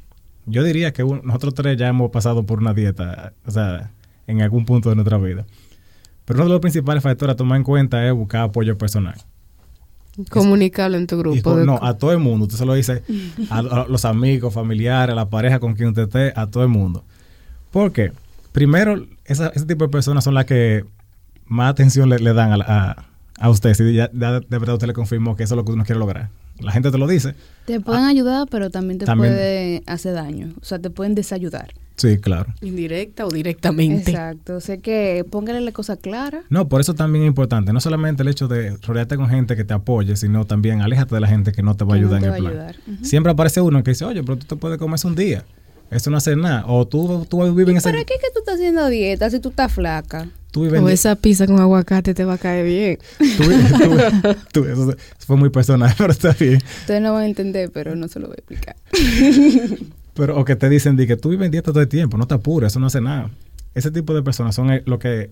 Yo 0.47 0.63
diría 0.63 0.93
que 0.93 1.03
nosotros 1.03 1.55
tres 1.55 1.77
ya 1.77 1.89
hemos 1.89 2.11
pasado 2.11 2.45
por 2.45 2.61
una 2.61 2.73
dieta, 2.73 3.33
o 3.45 3.51
sea, 3.51 3.91
en 4.27 4.41
algún 4.41 4.65
punto 4.65 4.89
de 4.89 4.95
nuestra 4.95 5.19
vida. 5.19 5.45
Pero 6.25 6.39
uno 6.39 6.45
de 6.47 6.51
los 6.51 6.61
principales 6.61 7.03
factores 7.03 7.35
a 7.35 7.37
tomar 7.37 7.57
en 7.57 7.65
cuenta 7.65 8.07
es 8.07 8.13
buscar 8.13 8.43
apoyo 8.43 8.79
personal. 8.79 9.17
Comunicarlo 10.31 10.97
en 10.97 11.07
tu 11.07 11.19
grupo. 11.19 11.57
no, 11.57 11.79
a 11.83 11.99
todo 11.99 12.13
el 12.13 12.19
mundo. 12.19 12.45
Usted 12.45 12.59
se 12.59 12.65
lo 12.65 12.75
dice 12.75 13.03
a, 13.51 13.87
los 13.89 14.05
amigos, 14.05 14.55
familiares, 14.55 15.13
a 15.13 15.17
la 15.17 15.29
pareja 15.29 15.61
con 15.61 15.75
quien 15.75 15.91
usted 15.91 16.05
esté, 16.05 16.33
a 16.35 16.47
todo 16.47 16.63
el 16.63 16.71
mundo. 16.71 17.05
¿Por 17.71 17.93
qué? 17.93 18.13
Primero, 18.53 19.05
ese 19.25 19.51
tipo 19.67 19.85
de 19.85 19.91
personas 19.91 20.25
son 20.25 20.35
las 20.35 20.47
que 20.47 20.85
más 21.45 21.71
atención 21.71 22.09
le, 22.09 22.19
dan 22.33 22.61
a, 22.63 23.05
a, 23.39 23.51
usted. 23.51 23.75
Si 23.75 23.93
ya, 23.93 24.09
de 24.09 24.41
verdad 24.49 24.75
usted 24.75 24.87
le 24.87 24.95
confirmó 24.95 25.37
que 25.37 25.43
eso 25.43 25.55
es 25.55 25.57
lo 25.57 25.65
que 25.65 25.73
uno 25.73 25.85
quiere 25.85 25.99
lograr 25.99 26.31
la 26.61 26.73
gente 26.73 26.91
te 26.91 26.99
lo 26.99 27.07
dice. 27.07 27.35
Te 27.65 27.81
pueden 27.81 28.05
ah, 28.05 28.09
ayudar, 28.09 28.49
pero 28.51 28.71
también 28.71 28.99
te 28.99 29.07
puede 29.07 29.83
hacer 29.87 30.15
daño. 30.15 30.55
O 30.61 30.65
sea, 30.65 30.79
te 30.79 30.91
pueden 30.91 31.15
desayudar. 31.15 31.73
Sí, 31.97 32.19
claro. 32.19 32.53
Indirecta 32.61 33.27
o 33.27 33.31
directamente. 33.31 34.11
Exacto. 34.11 34.57
O 34.57 34.61
sea 34.61 34.77
que 34.77 35.25
póngale 35.31 35.61
la 35.63 35.73
cosa 35.73 35.97
clara. 35.97 36.43
No, 36.51 36.69
por 36.69 36.81
eso 36.81 36.95
también 36.95 37.25
es 37.25 37.29
importante. 37.29 37.73
No 37.73 37.81
solamente 37.81 38.23
el 38.23 38.29
hecho 38.29 38.49
de 38.49 38.77
rodearte 38.83 39.17
con 39.17 39.29
gente 39.29 39.57
que 39.57 39.65
te 39.65 39.73
apoye, 39.73 40.15
sino 40.17 40.45
también 40.45 40.83
aléjate 40.83 41.15
de 41.15 41.21
la 41.23 41.29
gente 41.29 41.53
que 41.53 41.63
no 41.63 41.75
te 41.75 41.85
va 41.85 41.95
a 41.95 41.97
ayudar 41.97 42.23
en 42.23 42.35
el 42.35 42.43
plan. 42.43 42.77
Siempre 43.03 43.33
aparece 43.33 43.63
uno 43.63 43.83
que 43.83 43.93
dice, 43.93 44.05
oye, 44.05 44.23
pero 44.23 44.37
tú 44.37 44.47
te 44.47 44.57
puedes 44.57 44.79
comer 44.79 45.01
un 45.05 45.15
día. 45.15 45.45
Eso 45.91 46.11
no 46.11 46.17
hace 46.19 46.37
nada. 46.37 46.65
O 46.67 46.87
tú, 46.87 47.27
tú 47.29 47.43
vives 47.55 47.71
en 47.71 47.77
ese... 47.79 47.91
¿Para 47.91 48.05
qué 48.05 48.15
que 48.15 48.31
tú 48.33 48.41
estás 48.41 48.57
haciendo 48.57 48.89
dieta 48.89 49.31
si 49.31 49.41
tú 49.41 49.51
estás 49.51 49.73
flaca? 49.73 50.29
O 50.55 50.89
esa 50.89 51.17
pizza 51.17 51.47
con 51.47 51.61
aguacate 51.61 52.15
te 52.15 52.25
va 52.25 52.35
a 52.35 52.39
caer 52.39 52.65
bien. 52.65 52.99
eso 54.55 54.95
fue 55.19 55.37
muy 55.37 55.51
personal, 55.51 55.95
pero 55.99 56.13
está 56.13 56.33
bien. 56.33 56.63
Ustedes 56.81 57.03
no 57.03 57.13
van 57.13 57.23
a 57.23 57.27
entender, 57.27 57.71
pero 57.73 57.95
no 57.95 58.09
se 58.09 58.21
lo 58.21 58.29
voy 58.29 58.37
a 58.37 58.41
explicar. 58.41 58.77
pero, 60.15 60.39
o 60.39 60.45
que 60.45 60.57
te 60.57 60.69
dicen 60.69 60.97
que 60.97 61.17
tú 61.17 61.31
vives 61.31 61.47
en 61.47 61.53
dieta 61.53 61.73
todo 61.73 61.83
el 61.83 61.89
tiempo, 61.89 62.17
no 62.17 62.27
te 62.27 62.35
apures, 62.35 62.73
eso 62.73 62.81
no 62.81 62.87
hace 62.87 63.01
nada. 63.01 63.31
Ese 63.75 63.91
tipo 63.91 64.15
de 64.15 64.23
personas 64.23 64.55
son 64.55 64.83
lo 64.87 64.99
que 64.99 65.31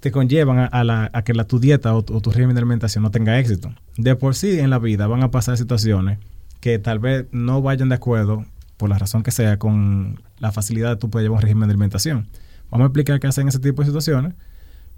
te 0.00 0.10
conllevan 0.10 0.68
a, 0.72 0.84
la, 0.84 1.10
a 1.12 1.22
que 1.22 1.32
la, 1.32 1.44
tu 1.44 1.60
dieta 1.60 1.94
o, 1.94 2.02
tu 2.02 2.30
régimen 2.30 2.54
de 2.54 2.60
alimentación 2.60 3.04
no 3.04 3.10
tenga 3.10 3.38
éxito. 3.38 3.72
De 3.96 4.16
por 4.16 4.34
sí 4.34 4.58
en 4.58 4.70
la 4.70 4.78
vida 4.78 5.06
van 5.06 5.22
a 5.22 5.30
pasar 5.30 5.56
situaciones 5.56 6.18
que 6.60 6.78
tal 6.78 6.98
vez 6.98 7.26
no 7.30 7.62
vayan 7.62 7.88
de 7.88 7.96
acuerdo, 7.96 8.44
por 8.76 8.88
la 8.88 8.98
razón 8.98 9.22
que 9.22 9.30
sea, 9.30 9.58
con 9.58 10.20
la 10.38 10.50
facilidad 10.50 10.90
de 10.90 10.96
tú 10.96 11.08
puedes 11.08 11.24
llevar 11.24 11.36
un 11.36 11.42
régimen 11.42 11.68
de 11.68 11.74
alimentación. 11.74 12.26
Vamos 12.72 12.86
a 12.86 12.88
explicar 12.88 13.20
qué 13.20 13.26
hacen 13.26 13.46
ese 13.48 13.58
tipo 13.58 13.82
de 13.82 13.86
situaciones, 13.86 14.32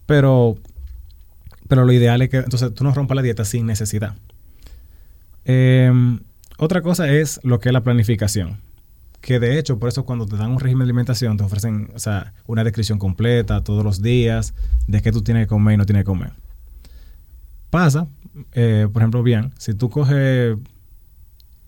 pero, 0.06 0.56
pero 1.68 1.84
lo 1.84 1.92
ideal 1.92 2.22
es 2.22 2.28
que 2.28 2.36
entonces 2.36 2.72
tú 2.72 2.84
no 2.84 2.94
rompas 2.94 3.16
la 3.16 3.22
dieta 3.22 3.44
sin 3.44 3.66
necesidad. 3.66 4.14
Em, 5.44 6.20
otra 6.56 6.82
cosa 6.82 7.10
es 7.10 7.40
lo 7.42 7.58
que 7.58 7.70
es 7.70 7.72
la 7.72 7.82
planificación. 7.82 8.60
Que 9.20 9.40
de 9.40 9.58
hecho, 9.58 9.80
por 9.80 9.88
eso 9.88 10.04
cuando 10.04 10.24
te 10.24 10.36
dan 10.36 10.52
un 10.52 10.60
régimen 10.60 10.86
de 10.86 10.90
alimentación, 10.90 11.36
te 11.36 11.42
ofrecen 11.42 11.90
o 11.96 11.98
sea, 11.98 12.32
una 12.46 12.62
descripción 12.62 13.00
completa 13.00 13.64
todos 13.64 13.82
los 13.82 14.00
días 14.00 14.54
de 14.86 15.02
qué 15.02 15.10
tú 15.10 15.22
tienes 15.22 15.44
que 15.44 15.48
comer 15.48 15.74
y 15.74 15.76
no 15.78 15.84
tienes 15.84 16.02
que 16.02 16.06
comer. 16.06 16.32
Pasa, 17.70 18.06
eh, 18.52 18.86
por 18.92 19.02
ejemplo, 19.02 19.24
bien, 19.24 19.52
si 19.58 19.74
tú 19.74 19.90
coges 19.90 20.56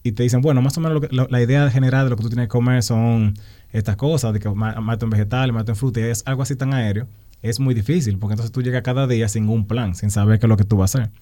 y 0.07 0.13
te 0.13 0.23
dicen, 0.23 0.41
bueno, 0.41 0.63
más 0.63 0.77
o 0.79 0.81
menos 0.81 1.03
la 1.11 1.43
idea 1.43 1.69
general 1.71 2.07
de 2.07 2.11
lo 2.11 2.17
que 2.17 2.23
tú 2.23 2.29
tienes 2.29 2.47
que 2.47 2.51
comer 2.51 2.83
son 2.83 3.35
estas 3.73 3.97
cosas, 3.97 4.33
de 4.33 4.41
que 4.41 4.49
mato 4.49 5.07
en 5.07 5.11
vegetales, 5.11 5.53
mato 5.53 5.73
en 5.73 5.77
fruta, 5.77 6.01
y 6.01 6.05
es 6.05 6.23
algo 6.27 6.43
así 6.43 6.55
tan 6.55 6.73
aéreo, 6.73 7.07
es 7.43 7.61
muy 7.61 7.75
difícil, 7.75 8.19
porque 8.19 8.35
entonces 8.35 8.53
tú 8.53 8.63
llegas 8.63 8.83
cada 8.83 9.07
día 9.07 9.29
sin 9.29 9.49
un 9.49 9.67
plan, 9.67 9.95
sin 9.95 10.11
saber 10.11 10.39
qué 10.39 10.47
es 10.47 10.49
lo 10.49 10.57
que 10.57 10.65
tú 10.65 10.77
vas 10.77 10.95
a 10.95 11.03
hacer. 11.03 11.13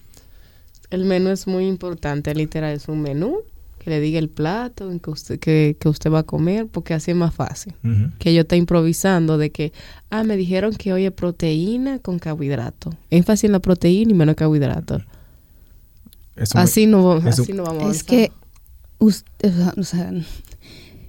El 0.89 1.05
menú 1.05 1.29
es 1.29 1.47
muy 1.47 1.67
importante, 1.67 2.33
literal, 2.35 2.73
es 2.73 2.87
un 2.87 3.01
menú 3.01 3.39
que 3.79 3.89
le 3.89 3.99
diga 3.99 4.19
el 4.19 4.29
plato 4.29 4.89
que 4.99 5.09
usted, 5.09 5.39
que, 5.39 5.77
usted 5.85 6.11
va 6.11 6.19
a 6.19 6.23
comer, 6.23 6.67
porque 6.67 6.93
así 6.93 7.11
es 7.11 7.17
más 7.17 7.33
fácil. 7.33 7.73
Que 8.19 8.33
yo 8.33 8.41
esté 8.41 8.55
improvisando 8.55 9.37
de 9.37 9.51
que, 9.51 9.73
ah, 10.09 10.23
me 10.23 10.37
dijeron 10.37 10.73
que 10.73 10.93
hoy 10.93 11.05
es 11.05 11.11
proteína 11.11 11.99
con 11.99 12.17
carbohidrato. 12.17 12.91
Énfasis 13.09 13.45
en 13.45 13.51
la 13.51 13.59
proteína 13.59 14.11
y 14.11 14.15
menos 14.15 14.35
carbohidrato. 14.35 15.01
así, 16.55 16.87
no, 16.87 17.13
así 17.13 17.53
no 17.53 17.63
vamos 17.63 17.83
a 17.83 17.91
Es 17.91 18.03
que, 18.03 18.31
usted, 18.99 19.53
o 19.77 19.83
sea, 19.83 20.11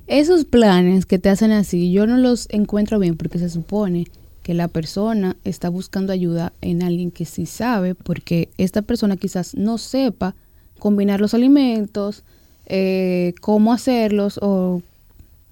esos 0.06 0.44
planes 0.44 1.06
que 1.06 1.18
te 1.18 1.28
hacen 1.28 1.52
así, 1.52 1.90
yo 1.90 2.06
no 2.06 2.16
los 2.16 2.46
encuentro 2.50 2.98
bien 2.98 3.16
porque 3.16 3.38
se 3.38 3.50
supone 3.50 4.06
que 4.42 4.54
la 4.54 4.68
persona 4.68 5.36
está 5.42 5.68
buscando 5.68 6.12
ayuda 6.12 6.52
en 6.60 6.84
alguien 6.84 7.10
que 7.10 7.24
sí 7.24 7.46
sabe, 7.46 7.96
porque 7.96 8.48
esta 8.58 8.82
persona 8.82 9.16
quizás 9.16 9.56
no 9.56 9.76
sepa 9.76 10.36
combinar 10.78 11.20
los 11.20 11.34
alimentos, 11.34 12.22
eh, 12.66 13.34
cómo 13.40 13.72
hacerlos 13.72 14.38
o 14.40 14.82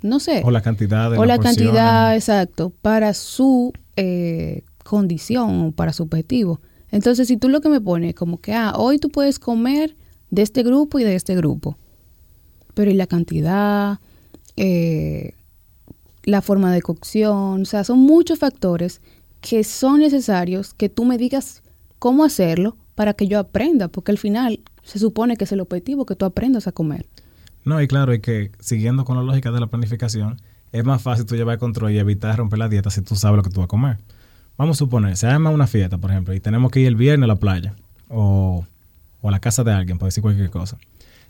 no 0.02 0.20
sé. 0.20 0.42
O 0.44 0.52
la 0.52 0.60
cantidad 0.60 1.10
de 1.10 1.18
O 1.18 1.24
la, 1.24 1.38
cantidad, 1.38 2.14
exacto, 2.14 2.70
para 2.82 3.14
su 3.14 3.72
eh, 3.96 4.62
condición 4.84 5.60
o 5.60 5.70
para 5.72 5.92
su 5.92 6.04
objetivo. 6.04 6.60
Entonces, 6.92 7.26
si 7.26 7.36
tú 7.36 7.48
lo 7.48 7.60
que 7.60 7.68
me 7.68 7.80
pones 7.80 8.14
como 8.14 8.40
que, 8.40 8.52
ah, 8.52 8.74
hoy 8.76 8.98
tú 8.98 9.08
puedes 9.08 9.40
comer 9.40 9.96
de 10.30 10.42
este 10.42 10.62
grupo 10.62 11.00
y 11.00 11.04
de 11.04 11.16
este 11.16 11.34
grupo, 11.34 11.76
pero 12.74 12.90
¿y 12.90 12.94
la 12.94 13.06
cantidad? 13.06 13.98
Eh, 14.56 15.34
la 16.24 16.42
forma 16.42 16.72
de 16.72 16.82
cocción, 16.82 17.62
o 17.62 17.64
sea, 17.64 17.84
son 17.84 18.00
muchos 18.00 18.38
factores 18.38 19.00
que 19.40 19.62
son 19.62 20.00
necesarios 20.00 20.74
que 20.74 20.88
tú 20.88 21.04
me 21.04 21.18
digas 21.18 21.62
cómo 21.98 22.24
hacerlo 22.24 22.76
para 22.94 23.14
que 23.14 23.26
yo 23.26 23.38
aprenda, 23.38 23.88
porque 23.88 24.12
al 24.12 24.18
final 24.18 24.60
se 24.82 24.98
supone 24.98 25.36
que 25.36 25.44
es 25.44 25.52
el 25.52 25.60
objetivo 25.60 26.06
que 26.06 26.16
tú 26.16 26.24
aprendas 26.24 26.66
a 26.66 26.72
comer. 26.72 27.06
No, 27.64 27.80
y 27.80 27.88
claro, 27.88 28.14
y 28.14 28.20
que 28.20 28.52
siguiendo 28.60 29.04
con 29.04 29.16
la 29.16 29.22
lógica 29.22 29.50
de 29.50 29.60
la 29.60 29.66
planificación, 29.66 30.40
es 30.72 30.84
más 30.84 31.02
fácil 31.02 31.26
tú 31.26 31.36
llevar 31.36 31.54
el 31.54 31.58
control 31.58 31.92
y 31.92 31.98
evitar 31.98 32.36
romper 32.36 32.58
la 32.58 32.68
dieta 32.68 32.90
si 32.90 33.00
tú 33.02 33.16
sabes 33.16 33.36
lo 33.36 33.42
que 33.42 33.50
tú 33.50 33.60
vas 33.60 33.66
a 33.66 33.68
comer. 33.68 33.98
Vamos 34.56 34.76
a 34.76 34.78
suponer, 34.78 35.16
se 35.16 35.26
llama 35.26 35.50
una 35.50 35.66
fiesta, 35.66 35.98
por 35.98 36.10
ejemplo, 36.10 36.34
y 36.34 36.40
tenemos 36.40 36.70
que 36.70 36.80
ir 36.80 36.86
el 36.86 36.96
viernes 36.96 37.24
a 37.24 37.28
la 37.28 37.36
playa 37.36 37.74
o, 38.08 38.66
o 39.20 39.28
a 39.28 39.30
la 39.30 39.40
casa 39.40 39.64
de 39.64 39.72
alguien, 39.72 39.98
por 39.98 40.06
decir 40.06 40.22
cualquier 40.22 40.50
cosa. 40.50 40.78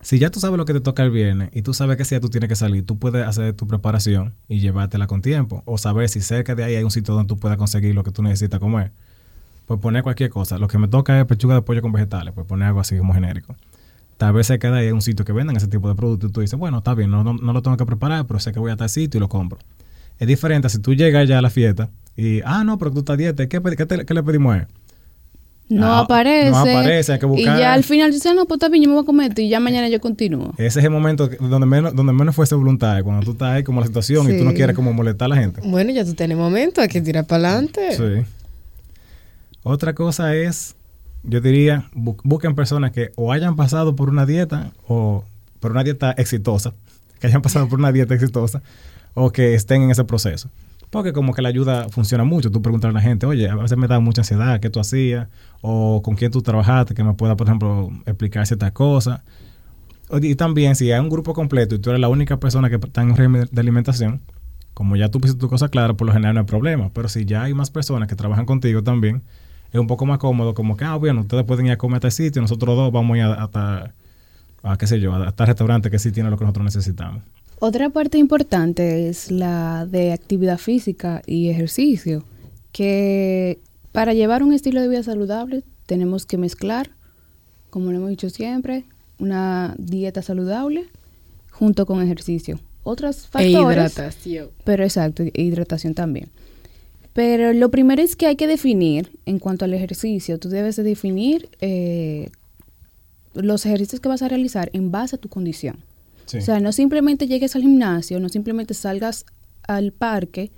Si 0.05 0.19
ya 0.19 0.31
tú 0.31 0.39
sabes 0.39 0.59
lo 0.59 0.67
que 0.67 0.75
te 0.75 0.83
toca 0.83 1.03
el 1.03 1.11
viernes 1.11 1.49
y 1.55 1.63
tú 1.63 1.73
sabes 1.73 1.97
que 1.97 2.05
si 2.05 2.15
ya 2.15 2.21
tú 2.21 2.29
tienes 2.29 2.49
que 2.49 2.57
salir, 2.57 2.85
tú 2.85 2.99
puedes 2.99 3.27
hacer 3.27 3.55
tu 3.55 3.67
preparación 3.67 4.35
y 4.49 4.61
llevártela 4.61 5.07
con 5.07 5.23
tiempo. 5.23 5.63
O 5.65 5.79
saber 5.79 6.11
si 6.11 6.21
cerca 6.21 6.55
de 6.55 6.63
ahí 6.63 6.75
hay 6.75 6.85
un 6.85 6.91
sitio 6.91 7.15
donde 7.15 7.27
tú 7.27 7.39
puedas 7.39 7.57
conseguir 7.57 7.95
lo 7.95 8.05
que 8.05 8.11
tú 8.11 8.23
necesitas 8.23 8.61
comer. 8.61 8.93
Pues 9.65 9.81
poner 9.81 10.03
cualquier 10.03 10.29
cosa. 10.29 10.59
Lo 10.59 10.69
que 10.69 10.77
me 10.77 10.89
toca 10.89 11.19
es 11.19 11.25
pechuga 11.25 11.55
de 11.55 11.63
pollo 11.63 11.81
con 11.81 11.91
vegetales. 11.91 12.35
Pues 12.35 12.47
poner 12.47 12.69
algo 12.69 12.81
así 12.81 12.99
como 12.99 13.15
genérico. 13.15 13.57
Tal 14.19 14.35
vez 14.35 14.47
cerca 14.47 14.71
de 14.71 14.79
ahí 14.79 14.87
hay 14.89 14.93
un 14.93 15.01
sitio 15.01 15.25
que 15.25 15.33
vendan 15.33 15.57
ese 15.57 15.69
tipo 15.69 15.89
de 15.89 15.95
productos 15.95 16.29
y 16.29 16.33
tú 16.35 16.43
dices, 16.43 16.59
bueno, 16.59 16.79
está 16.79 16.95
bien, 16.95 17.11
no, 17.11 17.25
lo 17.25 17.63
tengo 17.63 17.77
que 17.79 17.87
preparar, 17.87 18.27
pero 18.27 18.39
sé 18.41 18.53
que 18.53 18.61
voy 18.61 18.73
a 18.73 18.77
tal 18.77 18.91
sitio 18.91 19.19
y 19.19 19.21
lo 19.21 19.31
compro. 19.31 19.59
Es 20.19 20.29
diferente 20.29 20.69
si 20.69 20.81
tú 20.81 20.95
llegas 20.95 21.27
ya 21.27 21.39
a 21.39 21.43
la 21.43 21.51
fiesta 21.51 21.89
y, 22.15 22.43
ah, 22.43 22.63
no, 22.63 22.79
pero 22.79 22.93
tú 22.93 22.99
estás 23.01 23.17
dieta, 23.17 23.49
¿qué, 23.49 23.61
qué, 24.07 24.15
le 24.15 24.23
pedimos 24.23 24.55
a 24.55 24.59
él? 24.59 24.67
No 25.69 25.87
Ah, 25.95 26.01
aparece. 26.01 26.51
no 26.51 26.59
aparece, 26.59 27.13
hay 27.13 27.19
que 27.19 27.27
Y 27.27 27.29
buscar. 27.29 27.59
ya 27.59 27.73
al 27.73 27.85
final 27.85 28.13
dice, 28.13 28.35
no, 28.35 28.45
pues 28.45 28.57
está 28.59 28.69
bien, 28.69 28.85
yo 28.85 28.89
me 28.91 28.95
voy 28.97 29.03
a 29.03 29.07
comer 29.07 29.29
esto 29.31 29.41
y 29.41 29.49
ya 29.49 29.61
mañana 29.61 29.89
yo 29.89 30.01
continúo. 30.01 30.53
Ese 30.59 30.79
es 30.81 30.85
el 30.85 30.91
momento 30.91 31.29
donde 31.41 31.67
menos, 31.67 31.95
donde 31.95 32.13
menos 32.13 32.35
fuese 32.35 32.55
voluntad, 32.55 33.03
cuando 33.03 33.25
tú 33.25 33.33
estás 33.33 33.49
ahí 33.55 33.65
como 33.65 33.81
la 33.81 33.87
situación 33.87 34.33
y 34.33 34.39
tú 34.39 34.45
no 34.45 34.53
quieres 34.53 34.77
como 34.77 34.93
molestar 34.93 35.27
a 35.27 35.29
la 35.35 35.37
gente. 35.37 35.61
Bueno, 35.65 35.91
ya 35.93 36.05
tú 36.05 36.15
tienes 36.15 36.37
momento, 36.37 36.81
hay 36.81 36.89
que 36.89 37.01
tirar 37.01 37.27
para 37.27 37.49
adelante. 37.49 37.97
Sí. 37.97 38.27
Otra 39.63 39.95
cosa 39.95 40.35
es, 40.35 40.75
yo 41.23 41.41
diría, 41.41 41.89
bu- 41.95 42.17
busquen 42.23 42.55
personas 42.55 42.93
que 42.93 43.13
o 43.17 43.33
hayan 43.33 43.57
pasado 43.57 43.97
por 43.97 44.11
una 44.11 44.27
dieta 44.27 44.73
o 44.87 45.25
por 45.61 45.71
una 45.73 45.83
dieta 45.83 46.13
exitosa, 46.13 46.75
que 47.21 47.27
hayan 47.29 47.41
pasado 47.41 47.69
por 47.69 47.79
una 47.79 47.91
dieta 47.91 48.15
exitosa 48.15 48.63
o 49.15 49.31
que 49.33 49.55
estén 49.55 49.83
en 49.83 49.91
ese 49.91 50.05
proceso. 50.05 50.51
Porque 50.95 51.13
como 51.13 51.35
que 51.35 51.43
la 51.43 51.49
ayuda 51.49 51.89
funciona 51.89 52.23
mucho. 52.23 52.53
Tú 52.53 52.63
preguntas 52.63 52.89
a 52.89 52.93
la 52.93 53.01
gente, 53.01 53.27
oye, 53.27 53.49
a 53.49 53.57
veces 53.57 53.77
me 53.77 53.89
da 53.89 53.99
mucha 53.99 54.21
ansiedad, 54.21 54.61
¿qué 54.61 54.71
tú 54.71 54.79
hacías? 54.79 55.27
O 55.61 56.03
con 56.05 56.15
quién 56.15 56.31
tú 56.31 56.41
trabajaste, 56.41 56.95
que 56.95 57.03
me 57.03 57.15
pueda, 57.15 57.37
por 57.37 57.49
ejemplo, 57.49 57.91
explicar 58.07 58.47
ciertas 58.47 58.71
cosas. 58.71 59.21
Y 60.23 60.37
también, 60.37 60.77
si 60.77 60.93
hay 60.93 61.01
un 61.01 61.09
grupo 61.09 61.35
completo 61.35 61.75
y 61.75 61.81
tú 61.81 61.91
eres 61.91 62.01
la 62.01 62.09
única 62.09 62.39
persona 62.39 62.71
que 62.71 62.77
está 62.77 63.03
en 63.03 63.17
régimen 63.17 63.49
de 63.51 63.61
alimentación, 63.61 64.21
como 64.73 64.95
ya 64.95 65.09
tú 65.09 65.21
pusiste 65.21 65.41
tu 65.41 65.49
cosa 65.49 65.69
clara, 65.69 65.95
por 65.95 66.07
lo 66.07 66.13
general 66.13 66.35
no 66.35 66.43
hay 66.43 66.47
problema. 66.47 66.91
Pero 66.95 67.09
si 67.09 67.25
ya 67.25 67.43
hay 67.43 67.55
más 67.55 67.73
personas 67.73 68.07
que 68.09 68.15
trabajan 68.15 68.47
contigo 68.47 68.85
también, 68.85 69.25
es 69.73 69.81
un 69.81 69.89
poco 69.89 70.07
más 70.07 70.19
cómodo, 70.19 70.55
como 70.55 70.77
que, 70.77 70.85
ah, 70.85 70.95
bueno, 70.95 71.23
ustedes 71.23 71.43
pueden 71.43 71.67
ir 71.67 71.73
a 71.73 71.77
comer 71.77 71.97
a 72.05 72.07
este 72.07 72.23
sitio, 72.23 72.41
nosotros 72.41 72.77
dos 72.77 72.93
vamos 72.93 73.17
a 73.17 73.19
ir 73.19 73.25
a, 73.25 73.93
a, 74.63 74.77
qué 74.77 74.87
sé 74.87 75.01
yo, 75.01 75.13
a, 75.13 75.27
a 75.27 75.33
tal 75.33 75.49
restaurante 75.49 75.91
que 75.91 75.99
sí 75.99 76.13
tiene 76.13 76.31
lo 76.31 76.39
que 76.39 76.45
nosotros 76.45 76.67
necesitamos. 76.67 77.25
Otra 77.67 77.89
parte 77.89 78.19
importante 78.19 79.09
es 79.09 79.31
la 79.31 79.87
de 79.87 80.13
actividad 80.13 80.59
física 80.59 81.23
y 81.27 81.49
ejercicio, 81.49 82.23
que 82.73 83.59
para 83.91 84.13
llevar 84.13 84.43
un 84.43 84.53
estilo 84.53 84.83
de 84.83 84.89
vida 84.89 85.03
saludable 85.03 85.63
tenemos 85.87 86.27
que 86.27 86.37
mezclar, 86.37 86.91
como 87.71 87.91
lo 87.91 87.97
hemos 87.97 88.11
dicho 88.11 88.29
siempre, 88.29 88.85
una 89.19 89.75
dieta 89.79 90.21
saludable 90.21 90.91
junto 91.53 91.87
con 91.87 92.03
ejercicio. 92.03 92.61
Otros 92.83 93.25
E 93.25 93.29
factores, 93.31 93.93
hidratación. 93.95 94.51
pero 94.65 94.85
exacto, 94.85 95.23
e 95.23 95.43
hidratación 95.43 95.95
también. 95.95 96.29
Pero 97.15 97.55
lo 97.55 97.71
primero 97.71 98.03
es 98.03 98.15
que 98.15 98.27
hay 98.27 98.37
que 98.37 98.47
definir, 98.47 99.19
en 99.25 99.39
cuanto 99.39 99.65
al 99.65 99.73
ejercicio, 99.73 100.39
tú 100.39 100.51
debes 100.51 100.77
de 100.77 100.83
definir 100.83 101.49
eh, 101.63 102.29
los 103.33 103.65
ejercicios 103.65 104.03
que 104.03 104.11
vas 104.11 104.21
a 104.21 104.29
realizar 104.29 104.69
en 104.75 104.91
base 104.91 105.17
a 105.17 105.19
tu 105.19 105.31
condición. 105.31 105.79
O 106.39 106.41
sea, 106.43 106.61
no 106.61 106.73
simplemente 106.73 107.27
llegues 107.27 107.55
al 107.57 107.63
gimnasio, 107.63 108.19
no 108.21 108.29
simplemente 108.29 108.75
salgas 108.75 109.25
al 109.67 109.93
parque 109.93 110.51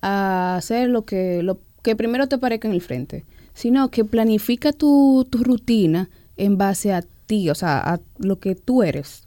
a 0.00 0.56
hacer 0.56 0.88
lo 0.88 1.04
que, 1.04 1.42
lo 1.42 1.58
que 1.82 1.96
primero 1.96 2.28
te 2.28 2.38
parezca 2.38 2.68
en 2.68 2.74
el 2.74 2.80
frente, 2.80 3.24
sino 3.54 3.90
que 3.90 4.04
planifica 4.04 4.72
tu, 4.72 5.26
tu 5.30 5.42
rutina 5.44 6.10
en 6.36 6.58
base 6.58 6.92
a 6.92 7.02
ti, 7.26 7.50
o 7.50 7.54
sea, 7.54 7.78
a 7.78 8.00
lo 8.18 8.38
que 8.38 8.54
tú 8.54 8.82
eres. 8.82 9.24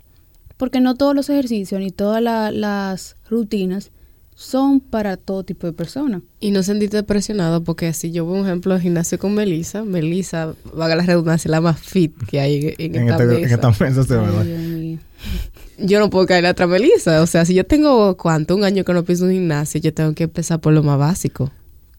Porque 0.57 0.79
no 0.79 0.95
todos 0.95 1.13
los 1.15 1.29
ejercicios 1.29 1.81
ni 1.81 1.91
todas 1.91 2.21
la- 2.21 2.51
las 2.51 3.15
rutinas 3.29 3.91
son 4.37 4.81
para 4.81 5.15
todo 5.17 5.43
tipo 5.45 5.65
de 5.65 5.73
personas. 5.73 6.21
Y 6.41 6.51
no 6.51 6.61
sentirte 6.61 7.01
presionado 7.03 7.63
porque 7.63 7.91
si 7.93 8.11
yo 8.11 8.25
veo 8.25 8.35
un 8.35 8.45
ejemplo 8.45 8.73
de 8.75 8.81
gimnasio 8.81 9.17
con 9.17 9.33
Melissa, 9.33 9.83
Melissa, 9.85 10.53
vaga 10.75 10.95
la 10.97 11.03
redundancia, 11.03 11.49
la 11.49 11.61
más 11.61 11.79
fit 11.79 12.13
que 12.27 12.39
hay 12.41 12.75
en, 12.77 12.95
en 12.95 12.95
en, 12.95 13.09
esta 13.09 13.23
este, 13.23 13.35
en 13.35 13.41
mesa. 13.41 13.55
esta 13.55 13.85
mesa 13.85 14.03
se 14.03 14.17
Ay. 14.19 14.99
Yo 15.77 15.99
no 15.99 16.09
puedo 16.09 16.25
caer 16.25 16.45
atrás 16.45 16.69
Melissa. 16.69 17.21
O 17.21 17.27
sea, 17.27 17.43
si 17.45 17.53
yo 17.53 17.65
tengo, 17.65 18.15
¿cuánto? 18.15 18.55
Un 18.55 18.63
año 18.63 18.83
que 18.85 18.93
no 18.93 19.03
pienso 19.03 19.25
en 19.25 19.31
un 19.31 19.35
gimnasio, 19.37 19.81
yo 19.81 19.93
tengo 19.93 20.13
que 20.13 20.23
empezar 20.23 20.59
por 20.61 20.71
lo 20.73 20.83
más 20.83 20.97
básico. 20.97 21.51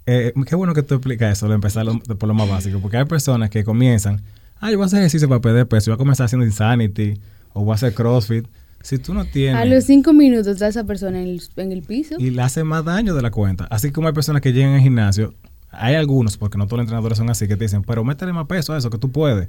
Eh, 0.07 0.33
qué 0.47 0.55
bueno 0.57 0.73
que 0.73 0.83
tú 0.83 0.95
explicas 0.95 1.37
eso, 1.37 1.53
empezar 1.53 1.85
lo- 1.85 2.01
de 2.07 2.15
por 2.15 2.27
lo 2.29 2.35
más 2.35 2.49
básico, 2.49 2.79
porque 2.81 2.97
hay 2.97 3.05
personas 3.07 3.51
que 3.51 3.65
comienzan, 3.65 4.23
ah, 4.61 4.71
yo 4.71 4.77
voy 4.79 4.85
a 4.85 4.87
hacer 4.87 5.01
ejercicio 5.01 5.29
para 5.29 5.41
perder 5.41 5.67
peso, 5.67 5.87
yo 5.87 5.93
voy 5.93 5.97
a 5.97 5.99
comenzar 5.99 6.27
haciendo 6.27 6.47
Insanity 6.47 7.19
o 7.53 7.65
voy 7.65 7.73
a 7.73 7.75
hacer 7.75 7.93
CrossFit. 7.93 8.47
Si 8.83 8.99
tú 8.99 9.15
no 9.15 9.25
tienes... 9.25 9.57
A 9.61 9.65
los 9.65 9.85
cinco 9.85 10.13
minutos 10.13 10.47
está 10.47 10.69
esa 10.69 10.85
persona 10.85 11.21
en 11.21 11.27
el, 11.29 11.43
en 11.57 11.73
el 11.73 11.83
piso. 11.83 12.15
y 12.19 12.31
le 12.31 12.43
hace 12.43 12.63
más 12.65 12.85
daño 12.85 13.15
de 13.15 13.23
la 13.23 13.31
cuenta. 13.31 13.67
Así 13.71 13.91
como 13.91 14.07
hay 14.09 14.15
personas 14.15 14.43
que 14.43 14.53
llegan 14.53 14.75
al 14.75 14.81
gimnasio, 14.81 15.35
hay 15.71 15.95
algunos, 15.97 16.37
porque 16.37 16.57
no 16.57 16.67
todos 16.67 16.79
los 16.79 16.85
entrenadores 16.85 17.19
son 17.19 17.29
así, 17.31 17.49
que 17.49 17.57
te 17.57 17.65
dicen, 17.65 17.83
pero 17.83 18.05
métele 18.05 18.33
más 18.33 18.47
peso 18.47 18.73
a 18.73 18.79
eso, 18.79 18.89
que 18.91 18.99
tú 18.99 19.11
puedes. 19.11 19.49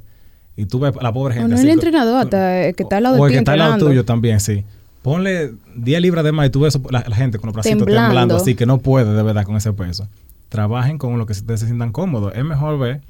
Y 0.55 0.65
tú 0.65 0.79
ves 0.79 0.91
a 0.99 1.03
la 1.03 1.13
pobre 1.13 1.33
O 1.35 1.37
gente. 1.37 1.49
no 1.49 1.55
así 1.55 1.65
el 1.65 1.73
entrenador, 1.73 2.17
hasta 2.17 2.65
el 2.67 2.75
que 2.75 2.83
está 2.83 2.97
al 2.97 3.03
lado 3.03 3.15
o 3.15 3.19
de 3.19 3.23
el 3.25 3.27
ti 3.29 3.33
que 3.35 3.39
está 3.39 3.53
al 3.53 3.59
lado 3.59 3.77
tuyo 3.77 4.03
también, 4.05 4.39
sí. 4.39 4.65
Ponle 5.03 5.53
10 5.75 6.01
libras 6.01 6.23
de 6.25 6.31
más 6.31 6.47
y 6.47 6.49
tú 6.49 6.61
ves 6.61 6.77
la, 6.89 7.05
la 7.07 7.15
gente 7.15 7.37
con 7.37 7.47
los 7.47 7.53
bracitos 7.53 7.77
Temblando. 7.85 8.07
temblando. 8.09 8.35
así 8.37 8.55
que 8.55 8.65
no 8.65 8.79
puede 8.79 9.13
de 9.13 9.21
verdad 9.23 9.43
con 9.45 9.55
ese 9.55 9.71
peso. 9.71 10.07
Trabajen 10.49 10.97
con 10.97 11.17
lo 11.19 11.25
que 11.27 11.33
ustedes 11.33 11.59
se 11.59 11.65
sientan 11.67 11.91
cómodos. 11.91 12.33
Es 12.35 12.43
mejor 12.43 12.79
ver 12.79 13.01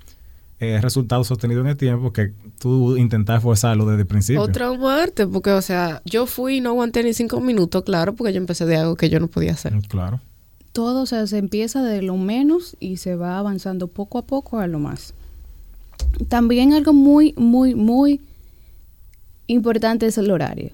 eh, 0.60 0.80
resultados 0.82 1.28
sostenidos 1.28 1.64
en 1.64 1.70
el 1.70 1.78
tiempo 1.78 2.12
que 2.12 2.34
tú 2.60 2.98
intentar 2.98 3.42
forzarlo 3.42 3.86
desde 3.86 4.02
el 4.02 4.08
principio. 4.08 4.42
Otra 4.42 4.72
muerte, 4.74 5.28
porque, 5.28 5.52
o 5.52 5.62
sea, 5.62 6.02
yo 6.06 6.26
fui 6.26 6.58
y 6.58 6.62
no 6.62 6.70
aguanté 6.70 7.04
ni 7.04 7.14
cinco 7.14 7.40
minutos, 7.40 7.84
claro, 7.84 8.16
porque 8.16 8.34
yo 8.34 8.38
empecé 8.40 8.66
de 8.66 8.78
algo 8.78 8.96
que 8.96 9.10
yo 9.10 9.20
no 9.20 9.28
podía 9.28 9.52
hacer. 9.52 9.76
Mm, 9.76 9.82
Claro. 9.82 10.20
Todo, 10.72 11.04
o 11.04 11.06
sea, 11.06 11.26
se 11.26 11.38
empieza 11.40 11.84
de 11.84 12.02
lo 12.04 12.18
menos 12.18 12.76
y 12.80 12.98
se 12.98 13.16
va 13.16 13.40
avanzando 13.40 13.88
poco 13.88 14.20
a 14.20 14.26
poco 14.26 14.60
a 14.60 14.68
lo 14.68 14.78
más. 14.78 15.14
También 16.28 16.74
algo 16.74 16.94
muy, 16.94 17.34
muy, 17.36 17.74
muy 17.74 18.22
importante 19.48 20.06
es 20.06 20.18
el 20.18 20.30
horario. 20.30 20.72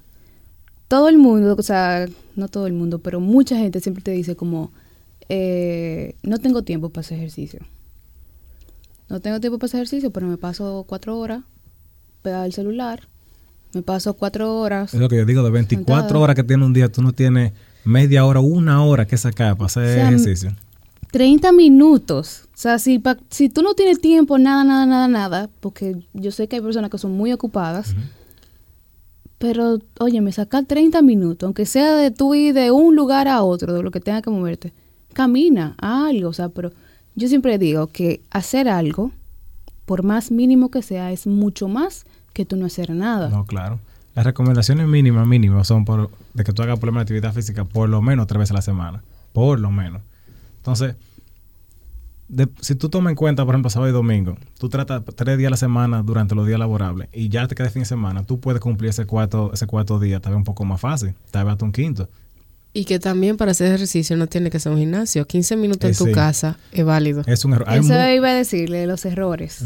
Todo 0.87 1.07
el 1.09 1.17
mundo, 1.17 1.55
o 1.57 1.63
sea, 1.63 2.05
no 2.35 2.47
todo 2.47 2.67
el 2.67 2.73
mundo, 2.73 2.99
pero 2.99 3.19
mucha 3.19 3.57
gente 3.57 3.79
siempre 3.79 4.03
te 4.03 4.11
dice 4.11 4.35
como, 4.35 4.71
eh, 5.29 6.15
no 6.21 6.37
tengo 6.37 6.63
tiempo 6.63 6.89
para 6.89 7.01
hacer 7.01 7.17
ejercicio. 7.17 7.59
No 9.09 9.19
tengo 9.19 9.39
tiempo 9.39 9.57
para 9.59 9.65
hacer 9.67 9.79
ejercicio, 9.81 10.11
pero 10.11 10.27
me 10.27 10.37
paso 10.37 10.85
cuatro 10.87 11.17
horas 11.19 11.41
pegada 12.21 12.43
al 12.43 12.53
celular. 12.53 13.07
Me 13.73 13.81
paso 13.81 14.13
cuatro 14.13 14.59
horas. 14.59 14.93
Es 14.93 14.99
lo 14.99 15.09
que 15.09 15.17
yo 15.17 15.25
digo, 15.25 15.43
de 15.43 15.49
24 15.51 16.03
Sentada. 16.03 16.19
horas 16.19 16.35
que 16.35 16.43
tiene 16.43 16.65
un 16.65 16.73
día, 16.73 16.91
tú 16.91 17.01
no 17.01 17.11
tienes 17.13 17.53
media 17.83 18.25
hora, 18.25 18.39
una 18.39 18.83
hora 18.83 19.05
que 19.05 19.17
sacar 19.17 19.55
para 19.57 19.65
hacer 19.65 19.83
O 19.83 19.93
sea, 19.93 20.07
ejercicio. 20.09 20.55
30 21.11 21.51
minutos. 21.51 22.43
O 22.53 22.57
sea, 22.57 22.79
si, 22.79 22.99
pa- 22.99 23.17
si 23.29 23.49
tú 23.49 23.61
no 23.61 23.73
tienes 23.73 23.99
tiempo, 23.99 24.37
nada, 24.37 24.63
nada, 24.63 24.85
nada, 24.85 25.07
nada, 25.07 25.49
porque 25.59 25.97
yo 26.13 26.31
sé 26.31 26.47
que 26.47 26.55
hay 26.57 26.61
personas 26.61 26.89
que 26.89 26.97
son 26.97 27.11
muy 27.11 27.33
ocupadas, 27.33 27.95
pero 29.37 29.79
oye, 29.99 30.21
me 30.21 30.31
saca 30.31 30.63
30 30.63 31.01
minutos, 31.01 31.45
aunque 31.45 31.65
sea 31.65 31.95
de 31.95 32.11
tú 32.11 32.33
ir 32.35 32.53
de 32.53 32.71
un 32.71 32.95
lugar 32.95 33.27
a 33.27 33.43
otro, 33.43 33.73
de 33.73 33.83
lo 33.83 33.91
que 33.91 33.99
tenga 33.99 34.21
que 34.21 34.29
moverte. 34.29 34.71
Camina, 35.13 35.75
algo, 35.77 36.29
o 36.29 36.33
sea, 36.33 36.49
pero 36.49 36.71
yo 37.15 37.27
siempre 37.27 37.57
digo 37.57 37.87
que 37.87 38.21
hacer 38.31 38.67
algo, 38.69 39.11
por 39.85 40.03
más 40.03 40.31
mínimo 40.31 40.69
que 40.71 40.81
sea, 40.81 41.11
es 41.11 41.27
mucho 41.27 41.67
más 41.67 42.05
que 42.33 42.45
tú 42.45 42.55
no 42.55 42.65
hacer 42.65 42.89
nada. 42.91 43.29
No, 43.29 43.45
claro. 43.45 43.79
Las 44.15 44.25
recomendaciones 44.25 44.87
mínimas, 44.87 45.25
mínimas, 45.27 45.67
son 45.67 45.85
por, 45.85 46.09
de 46.33 46.43
que 46.43 46.53
tú 46.53 46.61
hagas 46.61 46.79
lo 46.81 46.85
menos 46.91 47.01
actividad 47.01 47.33
física 47.33 47.65
por 47.65 47.89
lo 47.89 48.01
menos 48.01 48.27
tres 48.27 48.39
veces 48.39 48.51
a 48.51 48.55
la 48.55 48.61
semana. 48.61 49.03
Por 49.33 49.59
lo 49.59 49.71
menos. 49.71 50.01
Entonces, 50.57 50.95
de- 52.27 52.47
si 52.61 52.75
tú 52.75 52.89
tomas 52.89 53.11
en 53.11 53.15
cuenta, 53.15 53.43
por 53.45 53.53
ejemplo, 53.55 53.69
sábado 53.69 53.89
y 53.89 53.93
domingo, 53.93 54.37
tú 54.59 54.69
tratas 54.69 55.03
tres 55.15 55.37
días 55.37 55.47
a 55.47 55.51
la 55.51 55.57
semana 55.57 56.01
durante 56.03 56.35
los 56.35 56.47
días 56.47 56.59
laborables 56.59 57.09
y 57.11 57.29
ya 57.29 57.47
te 57.47 57.55
queda 57.55 57.69
fin 57.69 57.81
de 57.81 57.85
semana, 57.87 58.23
tú 58.23 58.39
puedes 58.39 58.61
cumplir 58.61 58.89
ese 58.91 59.05
cuarto, 59.05 59.51
ese 59.53 59.67
cuarto 59.67 59.99
día, 59.99 60.19
tal 60.19 60.33
vez 60.33 60.37
un 60.37 60.43
poco 60.43 60.63
más 60.65 60.79
fácil, 60.79 61.13
tal 61.31 61.45
vez 61.45 61.53
hasta 61.53 61.65
un 61.65 61.71
quinto. 61.71 62.07
Y 62.73 62.85
que 62.85 62.97
también 62.99 63.37
para 63.37 63.51
hacer 63.51 63.67
ejercicio 63.67 64.17
no 64.17 64.25
tiene 64.27 64.49
que 64.49 64.59
ser 64.59 64.71
un 64.71 64.79
gimnasio. 64.79 65.27
15 65.27 65.55
minutos 65.57 65.87
Eh, 65.89 65.91
en 65.93 65.97
tu 65.97 66.05
sí. 66.05 66.11
casa 66.11 66.57
es 66.71 66.83
válido. 66.83 67.21
Es 67.27 67.45
un 67.45 67.53
error. 67.53 67.67
Eso 67.71 67.93
iba 68.09 68.29
a 68.29 68.33
decirle 68.33 68.79
de 68.79 68.87
los 68.87 69.05
errores. 69.05 69.63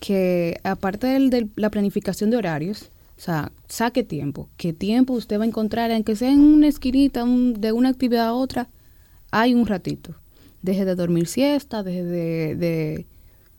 Que 0.00 0.60
aparte 0.64 1.06
del- 1.06 1.30
de 1.30 1.48
la 1.56 1.70
planificación 1.70 2.30
de 2.30 2.36
horarios, 2.36 2.90
o 3.16 3.20
sea, 3.20 3.50
saque 3.68 4.02
tiempo. 4.04 4.48
¿Qué 4.56 4.72
tiempo 4.72 5.14
usted 5.14 5.38
va 5.38 5.44
a 5.44 5.46
encontrar, 5.46 5.90
aunque 5.90 6.14
sea 6.14 6.30
en 6.30 6.40
una 6.40 6.68
esquinita, 6.68 7.24
un- 7.24 7.54
de 7.60 7.72
una 7.72 7.88
actividad 7.88 8.26
a 8.26 8.32
otra? 8.34 8.68
Hay 9.30 9.54
un 9.54 9.66
ratito. 9.66 10.14
Deje 10.62 10.84
de 10.84 10.94
dormir 10.94 11.26
siesta, 11.26 11.82
deje 11.82 12.04
de... 12.04 12.56
de 12.56 13.06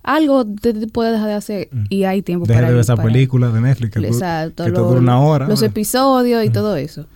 algo 0.04 0.46
te, 0.46 0.72
te 0.72 0.86
puede 0.86 1.12
dejar 1.14 1.30
de 1.30 1.34
hacer 1.34 1.70
y 1.90 2.04
hay 2.04 2.22
tiempo 2.22 2.46
Deja 2.46 2.60
para 2.60 2.68
de 2.68 2.74
ver 2.76 2.82
esa 2.82 2.96
para- 2.96 3.08
película 3.08 3.50
de 3.50 3.60
Netflix 3.60 3.92
que, 3.92 4.06
Exacto, 4.08 4.64
que 4.64 4.72
te 4.72 4.78
dura 4.80 5.00
una 5.00 5.20
hora. 5.20 5.48
Los 5.48 5.64
episodios 5.64 6.46
y 6.46 6.50
todo 6.52 6.76
eso. 6.76 7.08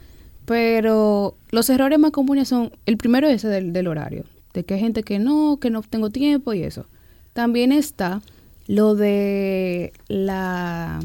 Pero 0.50 1.38
los 1.52 1.70
errores 1.70 2.00
más 2.00 2.10
comunes 2.10 2.48
son, 2.48 2.72
el 2.88 2.98
primero 2.98 3.28
es 3.28 3.46
ese 3.46 3.50
del, 3.50 3.88
horario, 3.88 4.26
de 4.52 4.64
que 4.64 4.74
hay 4.74 4.80
gente 4.80 5.04
que 5.04 5.20
no, 5.20 5.60
que 5.62 5.70
no 5.70 5.84
tengo 5.84 6.10
tiempo 6.10 6.56
y 6.56 6.64
eso. 6.64 6.88
También 7.34 7.72
está 7.72 8.24
lo 8.66 8.96
de 8.96 9.94
la, 10.08 11.02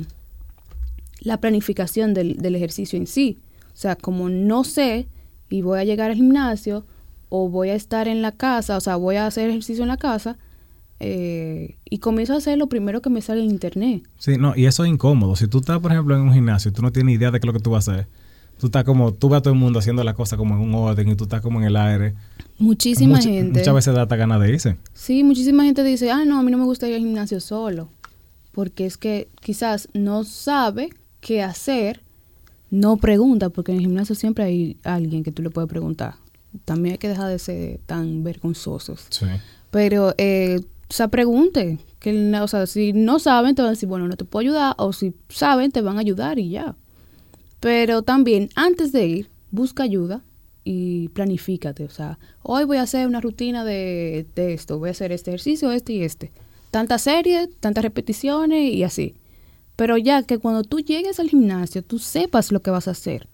la 1.20 1.36
planificación 1.40 2.14
del, 2.14 2.38
del 2.38 2.54
ejercicio 2.54 2.98
en 2.98 3.06
sí. 3.06 3.38
O 3.66 3.76
sea, 3.76 3.96
como 3.96 4.30
no 4.30 4.64
sé 4.64 5.08
y 5.50 5.60
voy 5.60 5.78
a 5.78 5.84
llegar 5.84 6.10
al 6.10 6.16
gimnasio 6.16 6.86
o 7.28 7.50
voy 7.50 7.68
a 7.68 7.74
estar 7.74 8.08
en 8.08 8.22
la 8.22 8.32
casa, 8.32 8.78
o 8.78 8.80
sea, 8.80 8.96
voy 8.96 9.16
a 9.16 9.26
hacer 9.26 9.50
ejercicio 9.50 9.82
en 9.82 9.88
la 9.88 9.98
casa 9.98 10.38
eh, 11.00 11.76
y 11.84 11.98
comienzo 11.98 12.32
a 12.32 12.38
hacer 12.38 12.56
lo 12.56 12.68
primero 12.70 13.02
que 13.02 13.10
me 13.10 13.20
sale 13.20 13.44
en 13.44 13.50
internet. 13.50 14.08
Sí, 14.16 14.38
no, 14.38 14.56
y 14.56 14.64
eso 14.64 14.84
es 14.84 14.90
incómodo. 14.90 15.36
Si 15.36 15.48
tú 15.48 15.58
estás, 15.58 15.80
por 15.80 15.92
ejemplo, 15.92 16.16
en 16.16 16.22
un 16.22 16.32
gimnasio 16.32 16.70
y 16.70 16.72
tú 16.72 16.80
no 16.80 16.92
tienes 16.92 17.16
idea 17.16 17.30
de 17.30 17.40
qué 17.40 17.44
es 17.44 17.46
lo 17.46 17.52
que 17.52 17.62
tú 17.62 17.72
vas 17.72 17.90
a 17.90 17.92
hacer, 17.92 18.06
tú 18.58 18.66
estás 18.66 18.84
como, 18.84 19.12
tú 19.12 19.28
ves 19.28 19.38
a 19.38 19.42
todo 19.42 19.54
el 19.54 19.60
mundo 19.60 19.78
haciendo 19.78 20.04
las 20.04 20.14
cosas 20.14 20.38
como 20.38 20.54
en 20.54 20.60
un 20.60 20.74
orden 20.74 21.08
y 21.08 21.16
tú 21.16 21.24
estás 21.24 21.40
como 21.40 21.60
en 21.60 21.66
el 21.66 21.76
aire. 21.76 22.14
Muchísima 22.58 23.20
gente. 23.20 23.60
Muchas 23.60 23.74
veces 23.74 23.94
data 23.94 24.16
ganas 24.16 24.40
de 24.40 24.48
irse. 24.50 24.76
Sí, 24.92 25.24
muchísima 25.24 25.64
gente 25.64 25.82
dice, 25.82 26.10
ah, 26.10 26.24
no, 26.24 26.38
a 26.38 26.42
mí 26.42 26.50
no 26.50 26.58
me 26.58 26.64
gusta 26.64 26.88
ir 26.88 26.94
al 26.94 27.00
gimnasio 27.00 27.40
solo. 27.40 27.88
Porque 28.52 28.86
es 28.86 28.96
que 28.96 29.28
quizás 29.40 29.88
no 29.92 30.24
sabe 30.24 30.90
qué 31.20 31.42
hacer, 31.42 32.02
no 32.70 32.96
pregunta, 32.96 33.50
porque 33.50 33.72
en 33.72 33.78
el 33.78 33.84
gimnasio 33.84 34.14
siempre 34.14 34.44
hay 34.44 34.76
alguien 34.84 35.24
que 35.24 35.32
tú 35.32 35.42
le 35.42 35.50
puedes 35.50 35.68
preguntar. 35.68 36.14
También 36.64 36.92
hay 36.92 36.98
que 36.98 37.08
dejar 37.08 37.28
de 37.28 37.38
ser 37.38 37.80
tan 37.86 38.22
vergonzosos. 38.22 39.06
Sí. 39.10 39.26
Pero, 39.70 40.14
eh, 40.18 40.60
o 40.88 40.92
sea, 40.92 41.08
pregunte. 41.08 41.78
Que, 41.98 42.32
o 42.40 42.48
sea, 42.48 42.66
si 42.66 42.92
no 42.92 43.18
saben, 43.18 43.56
te 43.56 43.62
van 43.62 43.70
a 43.70 43.72
decir, 43.72 43.88
bueno, 43.88 44.06
no 44.06 44.16
te 44.16 44.24
puedo 44.24 44.42
ayudar. 44.42 44.74
O 44.78 44.92
si 44.92 45.14
saben, 45.28 45.72
te 45.72 45.80
van 45.80 45.96
a 45.96 46.00
ayudar 46.00 46.38
y 46.38 46.50
ya. 46.50 46.76
Pero 47.64 48.02
también, 48.02 48.50
antes 48.56 48.92
de 48.92 49.06
ir, 49.06 49.30
busca 49.50 49.84
ayuda 49.84 50.22
y 50.64 51.08
planifícate. 51.08 51.84
O 51.84 51.88
sea, 51.88 52.18
hoy 52.42 52.64
voy 52.64 52.76
a 52.76 52.82
hacer 52.82 53.06
una 53.06 53.22
rutina 53.22 53.64
de, 53.64 54.26
de 54.34 54.52
esto, 54.52 54.78
voy 54.78 54.88
a 54.88 54.90
hacer 54.90 55.12
este 55.12 55.30
ejercicio, 55.30 55.72
este 55.72 55.94
y 55.94 56.02
este. 56.02 56.30
Tantas 56.70 57.00
series, 57.00 57.48
tantas 57.60 57.82
repeticiones 57.82 58.70
y 58.70 58.82
así. 58.82 59.14
Pero 59.76 59.96
ya 59.96 60.24
que 60.24 60.36
cuando 60.36 60.62
tú 60.62 60.80
llegues 60.80 61.18
al 61.18 61.30
gimnasio, 61.30 61.82
tú 61.82 61.98
sepas 61.98 62.52
lo 62.52 62.60
que 62.60 62.70
vas 62.70 62.86
a 62.86 62.90
hacer. 62.90 63.28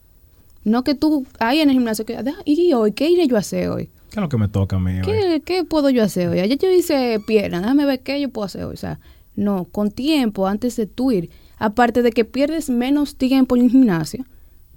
No 0.62 0.84
que 0.84 0.94
tú 0.94 1.26
ahí 1.40 1.58
en 1.58 1.68
el 1.68 1.74
gimnasio, 1.74 2.04
que, 2.04 2.16
¿y 2.44 2.72
hoy? 2.72 2.92
¿Qué 2.92 3.10
iré 3.10 3.26
yo 3.26 3.34
a 3.34 3.40
hacer 3.40 3.68
hoy? 3.68 3.86
¿Qué 4.12 4.20
es 4.20 4.22
lo 4.22 4.28
que 4.28 4.36
me 4.36 4.46
toca 4.46 4.76
a 4.76 4.78
mí 4.78 5.00
¿Qué, 5.02 5.42
¿Qué 5.44 5.64
puedo 5.64 5.90
yo 5.90 6.04
hacer 6.04 6.28
hoy? 6.28 6.38
Ayer 6.38 6.56
yo 6.56 6.70
hice 6.70 7.18
pierna, 7.26 7.62
déjame 7.62 7.84
ver 7.84 8.00
qué 8.04 8.20
yo 8.20 8.28
puedo 8.28 8.46
hacer 8.46 8.62
hoy. 8.62 8.74
O 8.74 8.76
sea, 8.76 9.00
no, 9.34 9.64
con 9.64 9.90
tiempo, 9.90 10.46
antes 10.46 10.76
de 10.76 10.86
tú 10.86 11.10
ir. 11.10 11.30
Aparte 11.60 12.02
de 12.02 12.10
que 12.10 12.24
pierdes 12.24 12.70
menos 12.70 13.16
tiempo 13.16 13.54
en 13.54 13.62
el 13.62 13.70
gimnasio, 13.70 14.24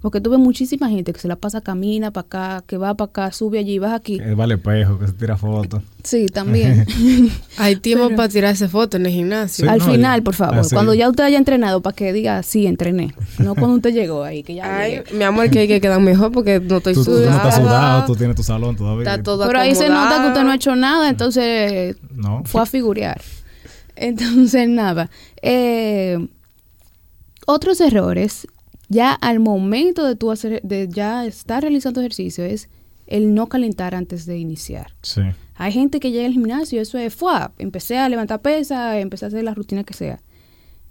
porque 0.04 0.20
tuve 0.20 0.36
muchísima 0.36 0.90
gente 0.90 1.14
que 1.14 1.18
se 1.18 1.28
la 1.28 1.36
pasa, 1.36 1.62
camina 1.62 2.10
para 2.10 2.26
acá, 2.26 2.64
que 2.66 2.76
va 2.76 2.92
para 2.92 3.08
acá, 3.08 3.32
sube 3.32 3.58
allí, 3.58 3.78
vas 3.78 3.94
aquí. 3.94 4.20
Vale 4.36 4.56
espejo, 4.56 4.98
que 4.98 5.06
se 5.06 5.14
tira 5.14 5.38
fotos. 5.38 5.82
Sí, 6.04 6.26
también. 6.26 6.86
Hay 7.56 7.76
tiempo 7.76 8.10
para 8.14 8.28
tirarse 8.28 8.68
fotos 8.68 9.00
en 9.00 9.06
el 9.06 9.12
gimnasio. 9.12 9.70
Al 9.70 9.80
final, 9.80 10.22
por 10.22 10.34
favor, 10.34 10.62
cuando 10.70 10.92
ya 10.92 11.08
usted 11.08 11.24
haya 11.24 11.38
entrenado, 11.38 11.80
para 11.80 11.96
que 11.96 12.12
diga, 12.12 12.42
sí, 12.42 12.66
entrené. 12.66 13.14
No 13.38 13.54
cuando 13.54 13.76
usted 13.76 13.94
llegó 13.94 14.22
ahí, 14.22 14.42
que 14.42 14.56
ya 14.56 14.80
Ay, 14.80 15.02
mi 15.14 15.24
amor, 15.24 15.48
que 15.48 15.60
hay 15.60 15.68
que 15.68 15.80
quedar 15.80 16.02
mejor 16.02 16.30
porque 16.32 16.60
no 16.60 16.76
estoy 16.76 16.94
sudado. 16.94 17.22
Tú 17.22 17.30
no 17.30 17.36
estás 17.36 17.54
sudado, 17.54 18.04
tú 18.04 18.16
tienes 18.16 18.36
tu 18.36 18.42
salón 18.42 18.76
todavía. 18.76 19.08
Está 19.08 19.22
todo 19.22 19.46
Pero 19.46 19.58
ahí 19.58 19.74
se 19.74 19.88
nota 19.88 20.20
que 20.20 20.28
usted 20.28 20.42
no 20.42 20.50
ha 20.50 20.56
hecho 20.56 20.76
nada, 20.76 21.08
entonces 21.08 21.96
no. 22.14 22.42
fue 22.44 22.60
a 22.60 22.66
figurear. 22.66 23.22
Entonces, 23.96 24.68
nada. 24.68 25.08
Eh, 25.40 26.18
otros 27.46 27.80
errores 27.80 28.46
ya 28.88 29.12
al 29.12 29.40
momento 29.40 30.06
de 30.06 30.16
tú 30.16 30.30
hacer, 30.30 30.60
de 30.62 30.88
ya 30.88 31.26
estar 31.26 31.62
realizando 31.62 32.00
ejercicio 32.00 32.44
es 32.44 32.68
el 33.06 33.34
no 33.34 33.48
calentar 33.48 33.94
antes 33.94 34.26
de 34.26 34.38
iniciar. 34.38 34.94
Sí. 35.02 35.22
Hay 35.56 35.72
gente 35.72 36.00
que 36.00 36.10
llega 36.10 36.26
al 36.26 36.32
gimnasio, 36.32 36.80
eso 36.80 36.98
es, 36.98 37.14
fue, 37.14 37.32
empecé 37.58 37.98
a 37.98 38.08
levantar 38.08 38.40
pesa, 38.40 38.98
empecé 38.98 39.26
a 39.26 39.28
hacer 39.28 39.44
la 39.44 39.54
rutina 39.54 39.84
que 39.84 39.94
sea. 39.94 40.20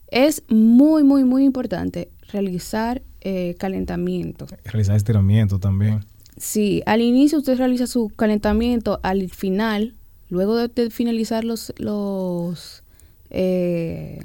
Es 0.07 0.43
muy, 0.47 1.03
muy, 1.03 1.23
muy 1.23 1.43
importante 1.43 2.09
realizar 2.31 3.01
eh, 3.21 3.55
calentamiento. 3.57 4.45
Realizar 4.63 4.95
estiramiento 4.95 5.59
también. 5.59 6.05
Sí, 6.37 6.81
al 6.85 7.01
inicio 7.01 7.39
usted 7.39 7.57
realiza 7.57 7.87
su 7.87 8.09
calentamiento, 8.15 8.99
al 9.03 9.29
final, 9.29 9.95
luego 10.29 10.55
de, 10.55 10.89
finalizar 10.89 11.43
los, 11.43 11.73
los 11.77 12.83
eh, 13.29 14.19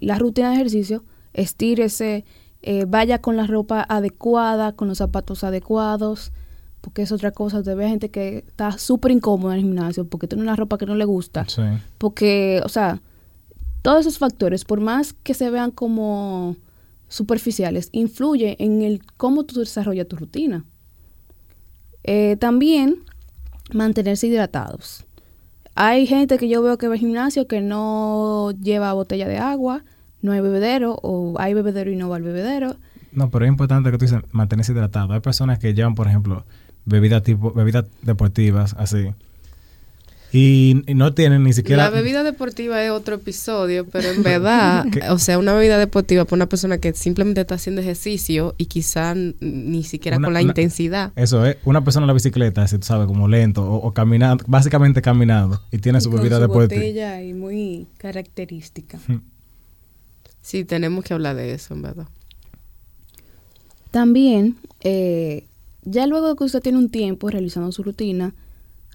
la 0.00 0.18
rutina 0.18 0.50
de 0.50 0.56
ejercicio, 0.56 1.04
estírese, 1.34 2.24
eh, 2.62 2.84
vaya 2.86 3.20
con 3.20 3.36
la 3.36 3.46
ropa 3.46 3.84
adecuada, 3.88 4.72
con 4.72 4.88
los 4.88 4.98
zapatos 4.98 5.44
adecuados, 5.44 6.32
porque 6.80 7.02
es 7.02 7.12
otra 7.12 7.30
cosa. 7.32 7.58
Usted 7.58 7.76
ve 7.76 7.88
gente 7.88 8.10
que 8.10 8.44
está 8.46 8.78
súper 8.78 9.10
incómoda 9.10 9.54
en 9.54 9.60
el 9.60 9.64
gimnasio 9.64 10.04
porque 10.04 10.28
tiene 10.28 10.42
una 10.42 10.56
ropa 10.56 10.78
que 10.78 10.86
no 10.86 10.94
le 10.94 11.04
gusta. 11.04 11.46
Porque, 11.98 12.60
o 12.64 12.68
sea, 12.68 13.00
todos 13.82 14.00
esos 14.00 14.18
factores, 14.18 14.64
por 14.64 14.80
más 14.80 15.12
que 15.12 15.34
se 15.34 15.50
vean 15.50 15.70
como 15.70 16.56
superficiales, 17.08 17.88
influye 17.92 18.56
en 18.58 18.82
el 18.82 19.02
cómo 19.16 19.44
tú 19.44 19.60
desarrollas 19.60 20.08
tu 20.08 20.16
rutina. 20.16 20.64
Eh, 22.04 22.36
también 22.38 23.04
mantenerse 23.72 24.26
hidratados. 24.26 25.04
Hay 25.74 26.06
gente 26.06 26.36
que 26.38 26.48
yo 26.48 26.62
veo 26.62 26.78
que 26.78 26.88
va 26.88 26.94
al 26.94 27.00
gimnasio 27.00 27.46
que 27.46 27.60
no 27.60 28.52
lleva 28.60 28.92
botella 28.92 29.26
de 29.26 29.38
agua, 29.38 29.84
no 30.22 30.32
hay 30.32 30.40
bebedero 30.40 30.98
o 31.02 31.34
hay 31.38 31.54
bebedero 31.54 31.90
y 31.90 31.96
no 31.96 32.08
va 32.08 32.16
al 32.16 32.22
bebedero. 32.22 32.76
No, 33.12 33.30
pero 33.30 33.44
es 33.44 33.50
importante 33.50 33.90
que 33.90 33.98
tú 33.98 34.06
dices 34.06 34.20
mantenerse 34.30 34.72
hidratado. 34.72 35.12
Hay 35.12 35.20
personas 35.20 35.58
que 35.58 35.74
llevan, 35.74 35.94
por 35.94 36.06
ejemplo, 36.06 36.44
bebidas 36.84 37.22
tipo 37.22 37.52
bebidas 37.52 37.84
deportivas 38.02 38.74
así. 38.78 39.10
Y, 40.34 40.82
no 40.94 41.12
tienen 41.12 41.44
ni 41.44 41.52
siquiera... 41.52 41.84
La 41.84 41.90
bebida 41.90 42.22
deportiva 42.22 42.82
es 42.82 42.90
otro 42.90 43.16
episodio, 43.16 43.86
pero 43.86 44.08
en 44.08 44.22
verdad, 44.22 44.86
o 45.10 45.18
sea, 45.18 45.38
una 45.38 45.52
bebida 45.52 45.76
deportiva 45.76 46.24
para 46.24 46.36
una 46.36 46.48
persona 46.48 46.78
que 46.78 46.94
simplemente 46.94 47.42
está 47.42 47.56
haciendo 47.56 47.82
ejercicio 47.82 48.54
y 48.56 48.64
quizá 48.64 49.14
ni 49.14 49.84
siquiera 49.84 50.18
con 50.18 50.32
la 50.32 50.40
intensidad. 50.40 51.12
Eso 51.16 51.44
es, 51.44 51.58
una 51.66 51.84
persona 51.84 52.04
en 52.04 52.08
la 52.08 52.14
bicicleta, 52.14 52.66
si 52.66 52.78
tú 52.78 52.86
sabes, 52.86 53.06
como 53.06 53.28
lento 53.28 53.70
o, 53.70 53.92
caminando, 53.92 54.42
básicamente 54.48 55.02
caminando, 55.02 55.60
y 55.70 55.78
tiene 55.78 56.00
su 56.00 56.10
bebida 56.10 56.36
su 56.36 56.42
deportiva. 56.42 56.80
botella 56.80 57.22
y 57.22 57.34
muy 57.34 57.88
característica. 57.98 58.98
Sí, 60.42 60.64
tenemos 60.64 61.04
que 61.04 61.14
hablar 61.14 61.36
de 61.36 61.54
eso, 61.54 61.72
en 61.72 61.82
verdad. 61.82 62.08
También, 63.90 64.56
eh, 64.80 65.46
ya 65.82 66.06
luego 66.06 66.28
de 66.28 66.36
que 66.36 66.44
usted 66.44 66.60
tiene 66.60 66.78
un 66.78 66.90
tiempo 66.90 67.30
realizando 67.30 67.70
su 67.72 67.82
rutina, 67.82 68.34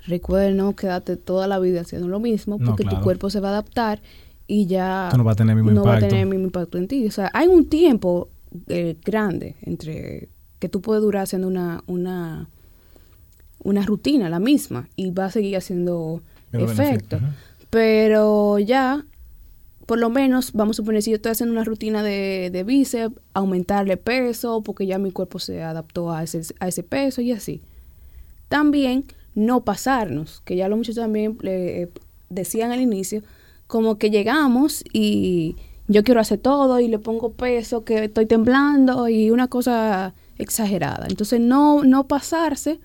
recuerde 0.06 0.54
no 0.54 0.76
quedarte 0.76 1.18
toda 1.18 1.48
la 1.48 1.60
vida 1.60 1.82
haciendo 1.82 2.08
lo 2.08 2.20
mismo, 2.20 2.60
porque 2.60 2.84
tu 2.84 3.00
cuerpo 3.02 3.30
se 3.30 3.40
va 3.40 3.50
a 3.50 3.52
adaptar 3.52 4.02
y 4.48 4.66
ya 4.66 5.12
no 5.16 5.24
va 5.24 5.34
a 5.34 5.36
tener 5.36 5.58
el 5.58 5.64
mismo 5.64 5.72
no 5.72 5.82
impacto. 5.82 5.90
va 5.90 5.98
a 5.98 6.10
tener 6.10 6.24
el 6.24 6.30
mismo 6.30 6.46
impacto 6.46 6.78
en 6.78 6.88
ti. 6.88 7.06
O 7.06 7.12
sea, 7.12 7.30
hay 7.34 7.48
un 7.48 7.66
tiempo 7.66 8.30
eh, 8.68 8.96
grande 9.04 9.56
entre 9.62 10.30
que 10.60 10.70
tú 10.70 10.82
puedes 10.82 11.04
durar 11.04 11.24
haciendo 11.24 11.48
una, 11.48 11.84
una, 11.86 12.50
una 13.64 13.86
rutina, 13.86 14.30
la 14.30 14.40
misma, 14.40 14.88
y 14.96 15.12
va 15.12 15.26
a 15.26 15.32
seguir 15.32 15.58
haciendo 15.58 16.22
efecto. 16.52 17.20
Pero 17.70 18.58
ya 18.60 19.06
por 19.88 20.00
lo 20.00 20.10
menos, 20.10 20.52
vamos 20.52 20.76
a 20.76 20.84
suponer, 20.84 21.02
si 21.02 21.12
yo 21.12 21.16
estoy 21.16 21.32
haciendo 21.32 21.54
una 21.54 21.64
rutina 21.64 22.04
de, 22.04 22.50
de 22.52 22.64
bíceps, 22.66 23.16
aumentarle 23.34 23.96
peso, 23.96 24.62
porque 24.62 24.86
ya 24.86 25.00
mi 25.00 25.12
cuerpo 25.12 25.40
se 25.40 25.64
adaptó 25.64 26.12
a 26.12 26.24
ese, 26.24 26.42
a 26.60 26.68
ese 26.68 26.84
peso 26.84 27.22
y 27.22 27.32
así. 27.32 27.62
También 28.50 29.06
no 29.34 29.64
pasarnos, 29.64 30.42
que 30.44 30.58
ya 30.58 30.68
lo 30.68 30.76
muchos 30.76 30.96
también 30.96 31.38
eh, 31.44 31.88
decían 32.30 32.72
al 32.72 32.82
inicio, 32.82 33.24
como 33.66 33.98
que 33.98 34.10
llegamos 34.10 34.84
y 34.92 35.56
yo 35.88 36.04
quiero 36.04 36.20
hacer 36.20 36.40
todo 36.40 36.82
y 36.82 36.90
le 36.90 37.00
pongo 37.00 37.32
peso, 37.32 37.86
que 37.86 38.04
estoy 38.04 38.26
temblando 38.26 39.08
y 39.08 39.32
una 39.32 39.48
cosa 39.48 40.14
exagerada. 40.38 41.08
Entonces, 41.08 41.40
no, 41.40 41.86
no 41.86 42.10
pasarse 42.10 42.82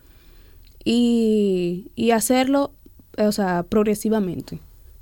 y, 0.85 1.91
y 1.97 2.13
hacerlo, 2.13 2.71
o 3.19 3.33
sea, 3.33 3.65
progresivamente, 3.65 4.61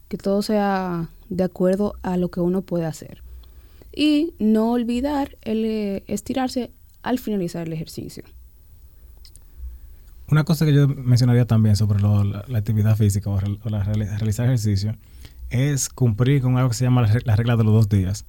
que 0.09 0.17
todo 0.17 0.41
sea 0.41 1.11
de 1.31 1.45
acuerdo 1.45 1.95
a 2.03 2.17
lo 2.19 2.31
que 2.31 2.41
uno 2.41 2.61
puede 2.63 2.85
hacer. 2.85 3.23
Y 3.95 4.35
no 4.39 4.73
olvidar 4.73 5.39
el 5.43 5.65
eh, 5.65 6.05
estirarse 6.07 6.71
al 7.03 7.19
finalizar 7.19 7.67
el 7.67 7.73
ejercicio. 7.73 8.25
Una 10.29 10.45
cosa 10.45 10.65
que 10.65 10.73
yo 10.73 10.87
mencionaría 10.87 11.47
también 11.47 11.75
sobre 11.75 12.01
la, 12.01 12.45
actividad 12.57 12.97
física 12.97 13.31
o, 13.31 13.41
la, 13.69 13.83
realizar 13.83 14.47
ejercicio 14.47 14.97
es 15.49 15.89
cumplir 15.89 16.41
con 16.41 16.57
algo 16.57 16.69
que 16.69 16.77
se 16.77 16.85
llama 16.85 17.09
la, 17.25 17.37
regla 17.37 17.57
de 17.57 17.65
los 17.65 17.73
dos 17.73 17.89
días. 17.89 18.27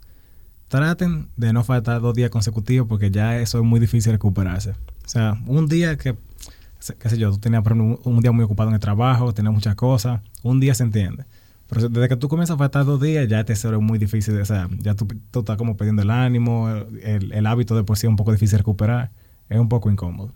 Traten 0.67 1.27
de 1.35 1.53
no 1.53 1.63
faltar 1.63 2.01
dos 2.01 2.15
días 2.15 2.31
consecutivos 2.31 2.87
porque 2.87 3.11
ya 3.11 3.37
eso 3.37 3.59
es 3.59 3.63
muy 3.63 3.79
difícil 3.79 4.13
recuperarse. 4.13 4.71
O 4.71 5.09
sea, 5.09 5.39
un 5.45 5.67
día 5.67 5.97
que, 5.97 6.15
qué 6.97 7.09
sé 7.09 7.17
yo, 7.19 7.29
tú 7.31 7.37
tenías 7.37 7.63
un, 7.67 7.99
un 8.03 8.21
día 8.21 8.31
muy 8.31 8.45
ocupado 8.45 8.69
en 8.69 8.75
el 8.75 8.81
trabajo, 8.81 9.33
tenías 9.33 9.53
muchas 9.53 9.75
cosas, 9.75 10.21
un 10.41 10.59
día 10.59 10.73
se 10.73 10.83
entiende. 10.83 11.25
Pero 11.71 11.87
desde 11.87 12.09
que 12.09 12.17
tú 12.17 12.27
comienzas 12.27 12.55
a 12.55 12.57
faltar 12.57 12.83
dos 12.83 12.99
días, 12.99 13.29
ya 13.29 13.45
te 13.45 13.53
es 13.53 13.65
muy 13.79 13.97
difícil. 13.97 14.37
O 14.41 14.45
sea, 14.45 14.67
ya 14.79 14.93
tú, 14.93 15.07
estás 15.39 15.55
como 15.55 15.77
perdiendo 15.77 16.01
el 16.01 16.09
ánimo, 16.09 16.67
el, 17.01 17.45
hábito 17.47 17.77
de 17.77 17.85
por 17.85 17.97
sí 17.97 18.07
es 18.07 18.09
un 18.09 18.17
poco 18.17 18.33
difícil 18.33 18.51
de 18.51 18.57
recuperar. 18.57 19.11
Es 19.47 19.57
un 19.57 19.69
poco 19.69 19.89
incómodo. 19.89 20.33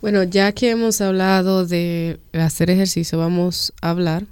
Bueno, 0.00 0.22
ya 0.22 0.52
que 0.52 0.70
hemos 0.70 1.00
hablado 1.00 1.66
de 1.66 2.20
hacer 2.32 2.70
ejercicio, 2.70 3.18
vamos 3.18 3.72
a 3.82 3.90
hablar 3.90 4.26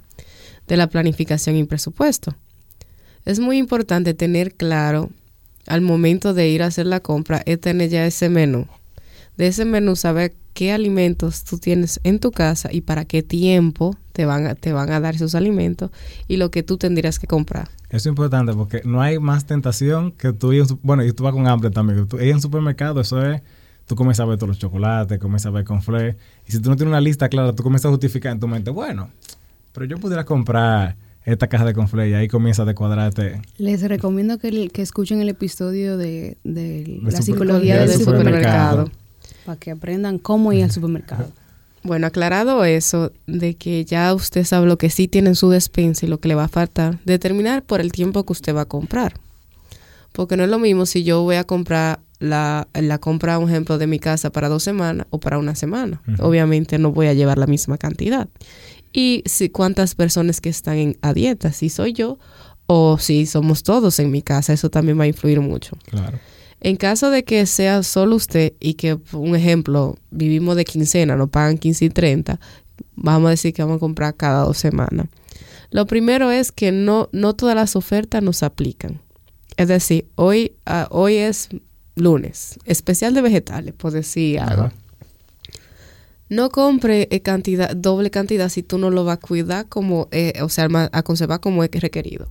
de 0.65 0.77
la 0.77 0.87
planificación 0.87 1.57
y 1.57 1.65
presupuesto. 1.65 2.35
Es 3.25 3.41
muy 3.41 3.57
importante 3.57 4.13
tener 4.13 4.53
claro 4.53 5.09
al 5.67 5.81
momento 5.81 6.33
de 6.33 6.47
ir 6.47 6.63
a 6.63 6.67
hacer 6.67 6.85
la 6.85 7.01
compra, 7.01 7.41
es 7.45 7.59
tener 7.59 7.89
ya 7.89 8.05
ese 8.05 8.29
menú. 8.29 8.65
De 9.35 9.47
ese 9.47 9.65
menú 9.65 9.97
saber 9.97 10.35
qué 10.55 10.71
alimentos 10.71 11.43
tú 11.43 11.59
tienes 11.59 11.99
en 12.03 12.17
tu 12.19 12.31
casa 12.31 12.71
y 12.71 12.81
para 12.81 13.05
qué 13.05 13.21
tiempo 13.21 13.95
te 14.13 14.25
van 14.25 14.47
a, 14.47 14.55
te 14.55 14.73
van 14.73 14.91
a 14.91 14.99
dar 14.99 15.13
esos 15.13 15.35
alimentos 15.35 15.91
y 16.27 16.37
lo 16.37 16.49
que 16.49 16.63
tú 16.63 16.77
tendrías 16.77 17.19
que 17.19 17.27
comprar. 17.27 17.69
Eso 17.89 17.97
es 17.97 18.05
importante 18.07 18.53
porque 18.53 18.81
no 18.85 19.01
hay 19.01 19.19
más 19.19 19.45
tentación 19.45 20.11
que 20.13 20.33
tú 20.33 20.53
ir, 20.53 20.65
bueno, 20.81 21.03
y 21.03 21.11
tú 21.11 21.23
vas 21.23 21.33
con 21.33 21.45
hambre 21.47 21.69
también, 21.69 22.07
tú 22.07 22.17
ir 22.17 22.29
en 22.29 22.41
supermercado, 22.41 23.01
eso 23.01 23.23
es 23.23 23.41
tú 23.85 23.95
comienzas 23.95 24.23
a 24.23 24.29
ver 24.29 24.37
todos 24.37 24.49
los 24.49 24.57
chocolates, 24.57 25.19
comienzas 25.19 25.47
a 25.47 25.51
ver 25.51 25.65
con. 25.65 25.79
Y 26.47 26.51
si 26.51 26.59
tú 26.59 26.69
no 26.69 26.75
tienes 26.75 26.91
una 26.91 27.01
lista 27.01 27.29
clara, 27.29 27.53
tú 27.53 27.61
comienzas 27.61 27.89
a 27.89 27.91
justificar 27.91 28.31
en 28.31 28.39
tu 28.39 28.47
mente, 28.47 28.71
bueno, 28.71 29.09
pero 29.73 29.85
yo 29.85 29.97
pudiera 29.97 30.23
comprar 30.23 30.95
esta 31.25 31.47
caja 31.47 31.65
de 31.65 31.73
confle 31.73 32.09
y 32.09 32.13
ahí 32.13 32.27
comienza 32.27 32.63
a 32.63 32.73
cuadrarte. 32.73 33.41
Les 33.57 33.81
recomiendo 33.81 34.37
que, 34.37 34.69
que 34.69 34.81
escuchen 34.81 35.21
el 35.21 35.29
episodio 35.29 35.97
de, 35.97 36.37
la 36.43 37.21
psicología 37.21 37.79
del, 37.79 37.91
supermercado, 37.91 38.89
para 39.45 39.59
que 39.59 39.71
aprendan 39.71 40.17
cómo 40.17 40.51
ir 40.53 40.63
al 40.63 40.71
supermercado. 40.71 41.31
Bueno, 41.83 42.07
aclarado 42.07 42.65
eso, 42.65 43.11
de 43.27 43.55
que 43.55 43.85
ya 43.85 44.11
usted 44.13 44.43
sabe 44.43 44.65
lo 44.65 44.77
que 44.77 44.89
sí 44.89 45.07
tiene 45.07 45.29
en 45.29 45.35
su 45.35 45.49
despensa 45.51 46.05
y 46.05 46.09
lo 46.09 46.19
que 46.19 46.27
le 46.27 46.35
va 46.35 46.45
a 46.45 46.47
faltar, 46.47 46.99
determinar 47.05 47.63
por 47.63 47.79
el 47.79 47.91
tiempo 47.91 48.25
que 48.25 48.33
usted 48.33 48.55
va 48.55 48.61
a 48.61 48.65
comprar. 48.65 49.13
Porque 50.11 50.35
no 50.35 50.43
es 50.43 50.49
lo 50.49 50.57
mismo 50.57 50.87
si 50.87 51.03
yo 51.03 51.21
voy 51.21 51.35
a 51.35 51.43
comprar 51.43 51.99
la, 52.19 52.67
la 52.73 52.97
compra, 52.97 53.37
un 53.37 53.49
ejemplo, 53.49 53.77
de 53.77 53.85
mi 53.85 53.99
casa 53.99 54.31
para 54.31 54.49
dos 54.49 54.63
semanas 54.63 55.05
o 55.11 55.19
para 55.19 55.37
una 55.37 55.53
semana. 55.53 56.01
Obviamente 56.19 56.79
no 56.79 56.91
voy 56.91 57.07
a 57.07 57.13
llevar 57.13 57.37
la 57.37 57.45
misma 57.45 57.77
cantidad. 57.77 58.27
Y 58.91 59.23
si 59.25 59.49
cuántas 59.49 59.93
personas 59.93 60.41
que 60.41 60.49
están 60.49 60.77
en, 60.77 60.97
a 61.01 61.13
dieta, 61.13 61.51
si 61.51 61.69
soy 61.69 61.93
yo 61.93 62.17
o 62.65 62.97
si 62.97 63.25
somos 63.25 63.61
todos 63.61 63.99
en 63.99 64.09
mi 64.09 64.21
casa, 64.21 64.53
eso 64.53 64.69
también 64.69 64.97
va 64.97 65.03
a 65.03 65.07
influir 65.07 65.41
mucho. 65.41 65.77
Claro. 65.85 66.17
En 66.61 66.77
caso 66.77 67.11
de 67.11 67.23
que 67.23 67.45
sea 67.45 67.83
solo 67.83 68.15
usted 68.15 68.53
y 68.59 68.75
que, 68.75 68.97
un 69.13 69.35
ejemplo, 69.35 69.97
vivimos 70.09 70.55
de 70.55 70.65
quincena, 70.65 71.15
nos 71.15 71.29
pagan 71.29 71.57
15 71.57 71.85
y 71.85 71.89
30, 71.89 72.39
vamos 72.95 73.27
a 73.27 73.31
decir 73.31 73.53
que 73.53 73.61
vamos 73.61 73.77
a 73.77 73.79
comprar 73.79 74.15
cada 74.15 74.43
dos 74.43 74.57
semanas. 74.57 75.07
Lo 75.69 75.85
primero 75.85 76.31
es 76.31 76.51
que 76.51 76.71
no, 76.71 77.09
no 77.11 77.35
todas 77.35 77.55
las 77.55 77.75
ofertas 77.75 78.23
nos 78.23 78.43
aplican. 78.43 79.01
Es 79.57 79.67
decir, 79.67 80.07
hoy, 80.15 80.53
ah, 80.65 80.87
hoy 80.91 81.15
es 81.15 81.49
lunes, 81.95 82.59
especial 82.65 83.13
de 83.13 83.21
vegetales, 83.21 83.73
por 83.73 83.91
decir 83.91 84.39
algo. 84.39 84.71
No 86.27 86.49
compre 86.49 87.07
eh, 87.11 87.21
cantidad, 87.21 87.75
doble 87.75 88.09
cantidad 88.09 88.49
si 88.49 88.63
tú 88.63 88.77
no 88.77 88.89
lo 88.89 89.05
vas 89.05 89.17
a 89.17 89.19
cuidar 89.19 89.67
como, 89.67 90.07
eh, 90.11 90.33
o 90.41 90.49
sea, 90.49 90.67
a 90.91 91.03
conservar 91.03 91.39
como 91.39 91.63
es 91.63 91.69
requerido 91.71 92.27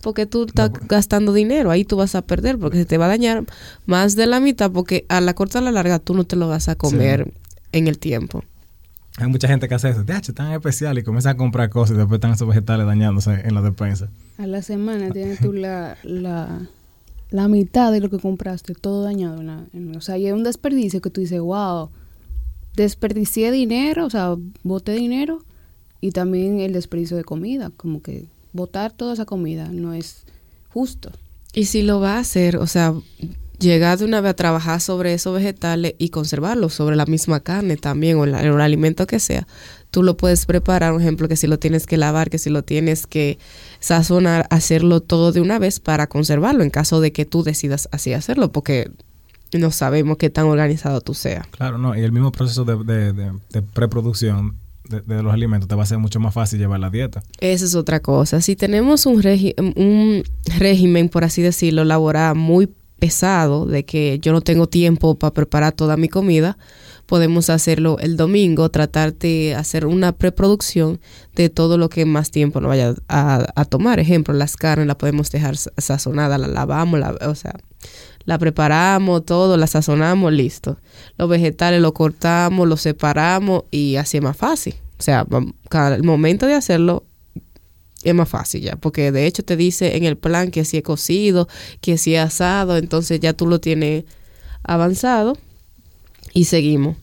porque 0.00 0.26
tú 0.26 0.44
estás 0.44 0.70
gastando 0.88 1.32
dinero, 1.32 1.70
ahí 1.70 1.84
tú 1.84 1.96
vas 1.96 2.14
a 2.14 2.22
perder 2.22 2.58
porque 2.58 2.78
se 2.78 2.86
te 2.86 2.98
va 2.98 3.06
a 3.06 3.08
dañar 3.08 3.44
más 3.86 4.16
de 4.16 4.26
la 4.26 4.40
mitad 4.40 4.70
porque 4.70 5.04
a 5.08 5.20
la 5.20 5.34
corta 5.34 5.58
a 5.58 5.62
la 5.62 5.72
larga 5.72 5.98
tú 5.98 6.14
no 6.14 6.24
te 6.24 6.36
lo 6.36 6.48
vas 6.48 6.68
a 6.68 6.76
comer 6.76 7.32
en 7.72 7.86
el 7.86 7.98
tiempo. 7.98 8.42
Hay 9.16 9.28
mucha 9.28 9.48
gente 9.48 9.68
que 9.68 9.74
hace 9.74 9.90
eso, 9.90 10.00
es 10.00 10.34
tan 10.34 10.52
especial 10.52 10.98
y 10.98 11.02
comienza 11.02 11.30
a 11.30 11.36
comprar 11.36 11.68
cosas 11.68 11.94
y 11.94 11.98
después 11.98 12.18
están 12.18 12.32
esos 12.32 12.48
vegetales 12.48 12.86
dañándose 12.86 13.32
en 13.44 13.54
la 13.54 13.60
despensa. 13.60 14.08
A 14.38 14.46
la 14.46 14.62
semana 14.62 15.10
tienes 15.10 15.40
tú 15.40 15.52
la, 15.52 15.98
la, 16.04 16.68
la, 17.30 17.48
mitad 17.48 17.92
de 17.92 18.00
lo 18.00 18.08
que 18.08 18.18
compraste, 18.18 18.74
todo 18.74 19.02
dañado. 19.02 19.42
o 19.96 20.00
sea, 20.00 20.16
y 20.16 20.26
es 20.26 20.32
un 20.32 20.44
desperdicio 20.44 21.00
que 21.02 21.10
tú 21.10 21.20
dices, 21.20 21.40
wow, 21.40 21.90
desperdicié 22.76 23.50
dinero, 23.50 24.06
o 24.06 24.10
sea, 24.10 24.36
boté 24.62 24.92
dinero 24.92 25.44
y 26.00 26.12
también 26.12 26.60
el 26.60 26.72
desperdicio 26.72 27.16
de 27.16 27.24
comida, 27.24 27.70
como 27.76 28.00
que 28.00 28.28
botar 28.52 28.92
toda 28.92 29.14
esa 29.14 29.24
comida 29.24 29.68
no 29.70 29.94
es 29.94 30.24
justo. 30.72 31.10
Y 31.52 31.64
si 31.66 31.82
lo 31.82 32.00
va 32.00 32.16
a 32.16 32.20
hacer, 32.20 32.56
o 32.56 32.66
sea, 32.66 32.94
llegar 33.58 33.98
de 33.98 34.04
una 34.04 34.20
vez 34.20 34.30
a 34.30 34.34
trabajar 34.34 34.80
sobre 34.80 35.12
esos 35.12 35.34
vegetales 35.34 35.94
y 35.98 36.08
conservarlos 36.08 36.74
sobre 36.74 36.96
la 36.96 37.06
misma 37.06 37.40
carne 37.40 37.76
también 37.76 38.18
o 38.18 38.24
el, 38.24 38.34
alimento 38.34 39.06
que 39.06 39.20
sea, 39.20 39.46
tú 39.90 40.02
lo 40.02 40.16
puedes 40.16 40.46
preparar, 40.46 40.92
un 40.92 41.00
ejemplo, 41.00 41.28
que 41.28 41.36
si 41.36 41.46
lo 41.46 41.58
tienes 41.58 41.86
que 41.86 41.96
lavar, 41.96 42.30
que 42.30 42.38
si 42.38 42.50
lo 42.50 42.62
tienes 42.62 43.06
que 43.06 43.38
sazonar, 43.80 44.46
hacerlo 44.50 45.00
todo 45.00 45.32
de 45.32 45.40
una 45.40 45.58
vez 45.58 45.80
para 45.80 46.06
conservarlo 46.06 46.62
en 46.62 46.70
caso 46.70 47.00
de 47.00 47.12
que 47.12 47.24
tú 47.24 47.42
decidas 47.42 47.88
así 47.92 48.12
hacerlo, 48.12 48.52
porque 48.52 48.90
no 49.52 49.72
sabemos 49.72 50.16
qué 50.16 50.30
tan 50.30 50.46
organizado 50.46 51.00
tú 51.00 51.14
seas. 51.14 51.46
Claro, 51.48 51.78
no, 51.78 51.96
y 51.96 52.02
el 52.02 52.12
mismo 52.12 52.30
proceso 52.30 52.64
de, 52.64 53.12
de 53.12 53.62
preproducción 53.62 54.56
de, 54.90 55.22
los 55.22 55.32
alimentos, 55.32 55.68
te 55.68 55.74
va 55.74 55.84
a 55.84 55.86
ser 55.86 55.98
mucho 55.98 56.20
más 56.20 56.34
fácil 56.34 56.58
llevar 56.58 56.80
la 56.80 56.90
dieta. 56.90 57.22
Esa 57.40 57.64
es 57.64 57.74
otra 57.74 58.00
cosa. 58.00 58.40
Si 58.40 58.56
tenemos 58.56 59.06
un, 59.06 59.22
un 59.76 60.22
régimen, 60.58 61.08
por 61.08 61.24
así 61.24 61.42
decirlo, 61.42 61.84
laboral 61.84 62.34
muy 62.34 62.68
pesado, 62.98 63.66
de 63.66 63.84
que 63.84 64.18
yo 64.20 64.32
no 64.32 64.42
tengo 64.42 64.68
tiempo 64.68 65.14
para 65.14 65.32
preparar 65.32 65.72
toda 65.72 65.96
mi 65.96 66.08
comida, 66.08 66.58
podemos 67.06 67.50
hacerlo 67.50 67.98
el 67.98 68.16
domingo, 68.16 68.68
tratar 68.68 69.14
de 69.14 69.56
hacer 69.56 69.84
una 69.84 70.12
preproducción 70.12 71.00
de 71.34 71.48
todo 71.48 71.76
lo 71.76 71.88
que 71.88 72.04
más 72.04 72.30
tiempo 72.30 72.60
nos 72.60 72.68
vaya 72.68 72.94
a, 73.08 73.64
tomar. 73.64 73.98
Ejemplo, 73.98 74.32
las 74.32 74.56
carnes 74.56 74.86
las 74.86 74.94
podemos 74.94 75.28
dejar 75.32 75.56
sazonadas, 75.56 76.38
la 76.38 76.46
lavamos, 76.46 77.00
la, 77.00 77.16
o 77.22 77.34
sea, 77.34 77.54
la 78.24 78.38
preparamos, 78.38 79.24
todo, 79.24 79.56
la 79.56 79.66
sazonamos, 79.66 80.32
listo. 80.32 80.78
Los 81.16 81.28
vegetales 81.28 81.80
los 81.80 81.92
cortamos, 81.92 82.68
los 82.68 82.80
separamos 82.80 83.64
y 83.70 83.96
así 83.96 84.18
es 84.18 84.22
más 84.22 84.36
fácil. 84.36 84.74
O 84.98 85.02
sea, 85.02 85.26
el 85.94 86.02
momento 86.02 86.46
de 86.46 86.54
hacerlo 86.54 87.04
es 88.02 88.14
más 88.14 88.28
fácil 88.28 88.62
ya, 88.62 88.76
porque 88.76 89.12
de 89.12 89.26
hecho 89.26 89.42
te 89.42 89.56
dice 89.56 89.96
en 89.96 90.04
el 90.04 90.16
plan 90.16 90.50
que 90.50 90.64
si 90.64 90.78
es 90.78 90.82
cocido, 90.82 91.48
que 91.80 91.98
si 91.98 92.14
es 92.14 92.20
asado, 92.20 92.76
entonces 92.76 93.20
ya 93.20 93.32
tú 93.32 93.46
lo 93.46 93.60
tienes 93.60 94.04
avanzado 94.62 95.36
y 96.32 96.44
seguimos. 96.44 96.96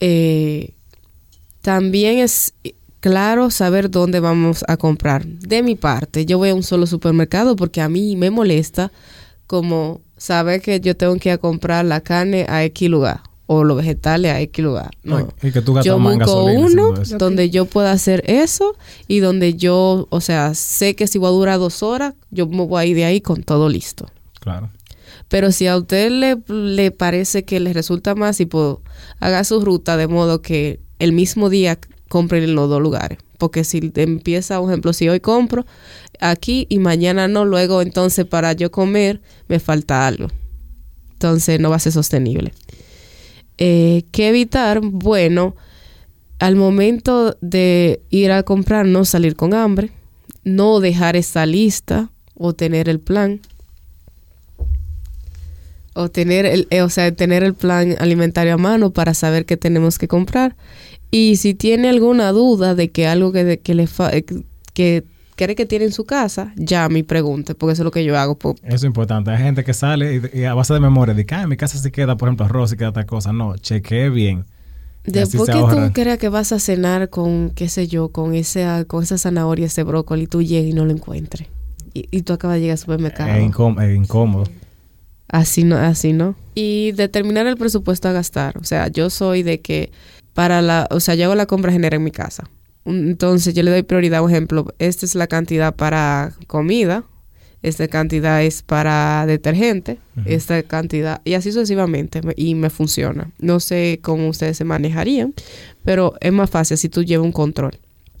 Eh, 0.00 0.74
también 1.60 2.18
es 2.18 2.54
claro 3.00 3.50
saber 3.50 3.90
dónde 3.90 4.20
vamos 4.20 4.64
a 4.68 4.76
comprar. 4.76 5.26
De 5.26 5.62
mi 5.62 5.74
parte, 5.74 6.26
yo 6.26 6.38
voy 6.38 6.50
a 6.50 6.54
un 6.54 6.62
solo 6.62 6.86
supermercado 6.86 7.56
porque 7.56 7.80
a 7.80 7.88
mí 7.88 8.16
me 8.16 8.30
molesta 8.30 8.92
como 9.46 10.00
saber 10.18 10.60
que 10.60 10.80
yo 10.80 10.96
tengo 10.96 11.16
que 11.16 11.30
ir 11.30 11.34
a 11.34 11.38
comprar 11.38 11.84
la 11.84 12.00
carne 12.00 12.46
a 12.48 12.64
X 12.64 12.88
lugar 12.90 13.22
o 13.46 13.64
los 13.64 13.78
vegetales 13.78 14.30
a 14.30 14.40
X 14.42 14.62
lugar. 14.62 14.90
No. 15.02 15.32
Y 15.42 15.50
que 15.52 15.62
tú 15.62 15.80
yo 15.82 15.98
busco 15.98 16.44
uno 16.44 16.92
donde 17.16 17.48
yo 17.48 17.64
pueda 17.64 17.92
hacer 17.92 18.22
eso 18.26 18.76
y 19.08 19.20
donde 19.20 19.54
yo, 19.54 20.06
o 20.10 20.20
sea, 20.20 20.52
sé 20.54 20.94
que 20.94 21.06
si 21.06 21.18
voy 21.18 21.28
a 21.28 21.32
durar 21.32 21.58
dos 21.58 21.82
horas, 21.82 22.12
yo 22.30 22.46
me 22.46 22.66
voy 22.66 22.82
a 22.82 22.84
ir 22.84 22.94
de 22.94 23.06
ahí 23.06 23.20
con 23.22 23.42
todo 23.42 23.70
listo. 23.70 24.06
Claro. 24.40 24.68
Pero 25.28 25.50
si 25.50 25.66
a 25.66 25.78
usted 25.78 26.10
le, 26.10 26.36
le 26.48 26.90
parece 26.90 27.44
que 27.44 27.58
le 27.58 27.72
resulta 27.72 28.14
más, 28.14 28.38
y 28.40 28.46
puedo, 28.46 28.82
haga 29.18 29.42
su 29.44 29.64
ruta 29.64 29.96
de 29.96 30.08
modo 30.08 30.42
que 30.42 30.80
el 30.98 31.12
mismo 31.12 31.48
día 31.48 31.78
compren 32.08 32.44
en 32.44 32.54
los 32.54 32.68
dos 32.68 32.80
lugares. 32.80 33.18
Porque 33.38 33.64
si 33.64 33.92
empieza, 33.94 34.58
por 34.58 34.70
ejemplo, 34.70 34.92
si 34.92 35.08
hoy 35.08 35.20
compro 35.20 35.64
aquí 36.20 36.66
y 36.68 36.78
mañana 36.78 37.28
no, 37.28 37.44
luego 37.44 37.82
entonces 37.82 38.26
para 38.26 38.52
yo 38.52 38.70
comer 38.70 39.20
me 39.46 39.60
falta 39.60 40.06
algo. 40.06 40.28
Entonces 41.12 41.60
no 41.60 41.70
va 41.70 41.76
a 41.76 41.80
ser 41.80 41.92
sostenible. 41.92 42.52
Eh, 43.58 44.04
¿Qué 44.12 44.28
evitar? 44.28 44.80
Bueno, 44.82 45.56
al 46.38 46.54
momento 46.54 47.36
de 47.40 48.02
ir 48.10 48.30
a 48.30 48.44
comprar, 48.44 48.86
no 48.86 49.04
salir 49.04 49.34
con 49.34 49.54
hambre, 49.54 49.90
no 50.44 50.80
dejar 50.80 51.16
esa 51.16 51.44
lista 51.46 52.10
o 52.34 52.52
tener 52.52 52.88
el 52.88 53.00
plan. 53.00 53.40
O 55.94 56.08
tener 56.08 56.46
el, 56.46 56.68
eh, 56.70 56.82
o 56.82 56.88
sea, 56.88 57.10
tener 57.12 57.42
el 57.42 57.54
plan 57.54 57.96
alimentario 57.98 58.54
a 58.54 58.58
mano 58.58 58.92
para 58.92 59.14
saber 59.14 59.44
qué 59.44 59.56
tenemos 59.56 59.98
que 59.98 60.06
comprar. 60.06 60.54
Y 61.10 61.36
si 61.36 61.54
tiene 61.54 61.88
alguna 61.88 62.32
duda 62.32 62.74
de 62.74 62.90
que 62.90 63.06
algo 63.06 63.32
que, 63.32 63.60
que 63.60 63.74
le 63.74 63.88
eh, 64.12 64.24
que 64.74 65.04
cree 65.38 65.54
que 65.54 65.66
tiene 65.66 65.86
en 65.86 65.92
su 65.92 66.04
casa, 66.04 66.52
ya 66.56 66.88
me 66.88 67.04
pregunte, 67.04 67.54
porque 67.54 67.72
eso 67.72 67.82
es 67.82 67.84
lo 67.84 67.90
que 67.90 68.04
yo 68.04 68.18
hago. 68.18 68.36
Eso 68.62 68.76
es 68.76 68.84
importante. 68.84 69.30
Hay 69.30 69.38
gente 69.38 69.64
que 69.64 69.72
sale 69.72 70.30
y, 70.34 70.44
a 70.44 70.54
base 70.54 70.74
de 70.74 70.80
memoria, 70.80 71.14
dice, 71.14 71.34
ah, 71.34 71.42
en 71.42 71.48
mi 71.48 71.56
casa 71.56 71.78
se 71.78 71.90
queda, 71.92 72.16
por 72.16 72.28
ejemplo, 72.28 72.44
arroz 72.44 72.72
y 72.72 72.76
queda 72.76 72.92
tal 72.92 73.06
cosa. 73.06 73.32
No, 73.32 73.56
chequee 73.56 74.10
bien. 74.10 74.44
Después 75.04 75.48
que 75.48 75.58
tú 75.58 75.92
creas 75.94 76.18
que 76.18 76.28
vas 76.28 76.52
a 76.52 76.58
cenar 76.58 77.08
con, 77.08 77.50
qué 77.50 77.68
sé 77.68 77.86
yo, 77.86 78.08
con 78.08 78.34
ese, 78.34 78.84
con 78.86 79.02
esa 79.02 79.16
zanahoria, 79.16 79.66
ese 79.66 79.82
brócoli, 79.84 80.26
tú 80.26 80.42
llegas 80.42 80.70
y 80.70 80.74
no 80.74 80.84
lo 80.84 80.90
encuentres. 80.90 81.48
Y, 81.94 82.22
tú 82.22 82.34
acabas 82.34 82.56
de 82.56 82.60
llegar 82.60 82.74
al 82.74 82.78
supermercado. 82.78 83.30
Es, 83.30 83.96
incómodo. 83.96 84.44
Así 85.28 85.64
no, 85.64 85.76
así 85.76 86.12
no. 86.12 86.36
Y 86.54 86.92
determinar 86.92 87.46
el 87.46 87.56
presupuesto 87.56 88.08
a 88.08 88.12
gastar. 88.12 88.58
O 88.58 88.64
sea, 88.64 88.88
yo 88.88 89.10
soy 89.10 89.42
de 89.42 89.60
que 89.60 89.90
para 90.38 90.62
la, 90.62 90.86
o 90.92 91.00
sea, 91.00 91.16
yo 91.16 91.24
hago 91.24 91.34
la 91.34 91.46
compra 91.46 91.72
general 91.72 91.98
en 91.98 92.04
mi 92.04 92.12
casa. 92.12 92.48
Entonces 92.84 93.54
yo 93.54 93.64
le 93.64 93.72
doy 93.72 93.82
prioridad, 93.82 94.20
por 94.20 94.30
ejemplo, 94.30 94.72
esta 94.78 95.04
es 95.04 95.16
la 95.16 95.26
cantidad 95.26 95.74
para 95.74 96.32
comida, 96.46 97.02
esta 97.60 97.88
cantidad 97.88 98.40
es 98.44 98.62
para 98.62 99.26
detergente, 99.26 99.98
esta 100.26 100.62
cantidad, 100.62 101.20
y 101.24 101.34
así 101.34 101.50
sucesivamente, 101.50 102.20
y 102.36 102.54
me 102.54 102.70
funciona. 102.70 103.32
No 103.40 103.58
sé 103.58 103.98
cómo 104.00 104.28
ustedes 104.28 104.56
se 104.56 104.62
manejarían, 104.62 105.34
pero 105.84 106.14
es 106.20 106.32
más 106.32 106.48
fácil 106.48 106.78
si 106.78 106.88
tú 106.88 107.02
llevas 107.02 107.26
un 107.26 107.32
control. 107.32 107.72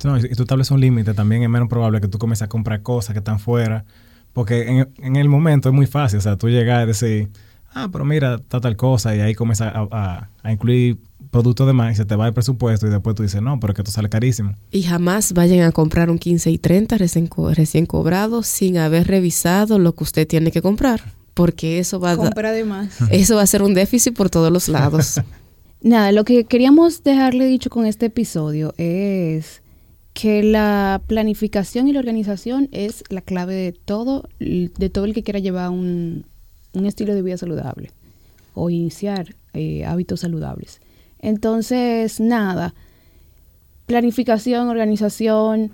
No, 0.02 0.18
y 0.18 0.22
tú 0.34 0.42
estableces 0.42 0.72
un 0.72 0.80
límite, 0.80 1.14
también 1.14 1.44
es 1.44 1.48
menos 1.48 1.68
probable 1.68 2.00
que 2.00 2.08
tú 2.08 2.18
comiences 2.18 2.42
a 2.42 2.48
comprar 2.48 2.82
cosas 2.82 3.12
que 3.12 3.20
están 3.20 3.38
fuera, 3.38 3.84
porque 4.32 4.84
en, 4.96 5.14
el 5.14 5.28
momento 5.28 5.68
es 5.68 5.74
muy 5.76 5.86
fácil, 5.86 6.18
o 6.18 6.22
sea, 6.22 6.36
tú 6.36 6.48
llegas 6.48 6.82
a 6.82 6.86
decir, 6.86 7.28
ah, 7.74 7.88
pero 7.90 8.04
mira, 8.04 8.36
está 8.36 8.60
tal 8.60 8.76
cosa, 8.76 9.14
y 9.16 9.20
ahí 9.20 9.34
comienzas 9.34 9.72
a, 9.74 10.28
a 10.42 10.52
incluir 10.52 10.98
producto 11.30 11.66
de 11.66 11.72
más 11.72 11.92
y 11.92 11.96
se 11.96 12.04
te 12.04 12.16
va 12.16 12.26
el 12.26 12.32
presupuesto 12.32 12.86
y 12.86 12.90
después 12.90 13.14
tú 13.14 13.22
dices, 13.22 13.42
no, 13.42 13.60
pero 13.60 13.74
que 13.74 13.82
esto 13.82 13.90
sale 13.92 14.08
carísimo. 14.08 14.54
Y 14.70 14.82
jamás 14.82 15.32
vayan 15.32 15.60
a 15.60 15.72
comprar 15.72 16.10
un 16.10 16.18
15 16.18 16.50
y 16.50 16.58
30 16.58 16.98
recién, 16.98 17.28
recién 17.52 17.86
cobrado 17.86 18.42
sin 18.42 18.78
haber 18.78 19.06
revisado 19.06 19.78
lo 19.78 19.94
que 19.94 20.04
usted 20.04 20.26
tiene 20.26 20.50
que 20.50 20.62
comprar. 20.62 21.00
porque 21.34 21.78
eso 21.78 22.00
va, 22.00 22.16
Compra 22.16 22.52
de 22.52 22.64
más. 22.64 22.98
eso 23.10 23.36
va 23.36 23.42
a 23.42 23.46
ser 23.46 23.62
un 23.62 23.74
déficit 23.74 24.16
por 24.16 24.30
todos 24.30 24.50
los 24.50 24.68
lados. 24.68 25.20
Nada, 25.80 26.10
lo 26.10 26.24
que 26.24 26.44
queríamos 26.44 27.04
dejarle 27.04 27.46
dicho 27.46 27.70
con 27.70 27.86
este 27.86 28.06
episodio 28.06 28.74
es 28.78 29.62
que 30.12 30.42
la 30.42 31.00
planificación 31.06 31.86
y 31.86 31.92
la 31.92 32.00
organización 32.00 32.68
es 32.72 33.04
la 33.08 33.20
clave 33.20 33.54
de 33.54 33.72
todo, 33.72 34.28
de 34.40 34.90
todo 34.90 35.04
el 35.04 35.14
que 35.14 35.22
quiera 35.22 35.38
llevar 35.38 35.70
un, 35.70 36.24
estilo 36.86 37.14
de 37.14 37.22
vida 37.22 37.36
saludable 37.36 37.90
o 38.54 38.70
iniciar 38.70 39.34
eh, 39.54 39.84
hábitos 39.84 40.20
saludables. 40.20 40.80
Entonces, 41.20 42.20
nada, 42.20 42.74
planificación, 43.86 44.68
organización, 44.68 45.72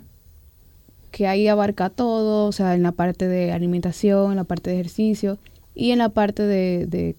que 1.10 1.26
ahí 1.26 1.46
abarca 1.48 1.90
todo, 1.90 2.48
o 2.48 2.52
sea, 2.52 2.74
en 2.74 2.82
la 2.82 2.92
parte 2.92 3.28
de 3.28 3.52
alimentación, 3.52 4.32
en 4.32 4.36
la 4.36 4.44
parte 4.44 4.70
de 4.70 4.80
ejercicio 4.80 5.38
y 5.74 5.92
en 5.92 5.98
la 5.98 6.08
parte 6.08 6.42
de, 6.42 7.16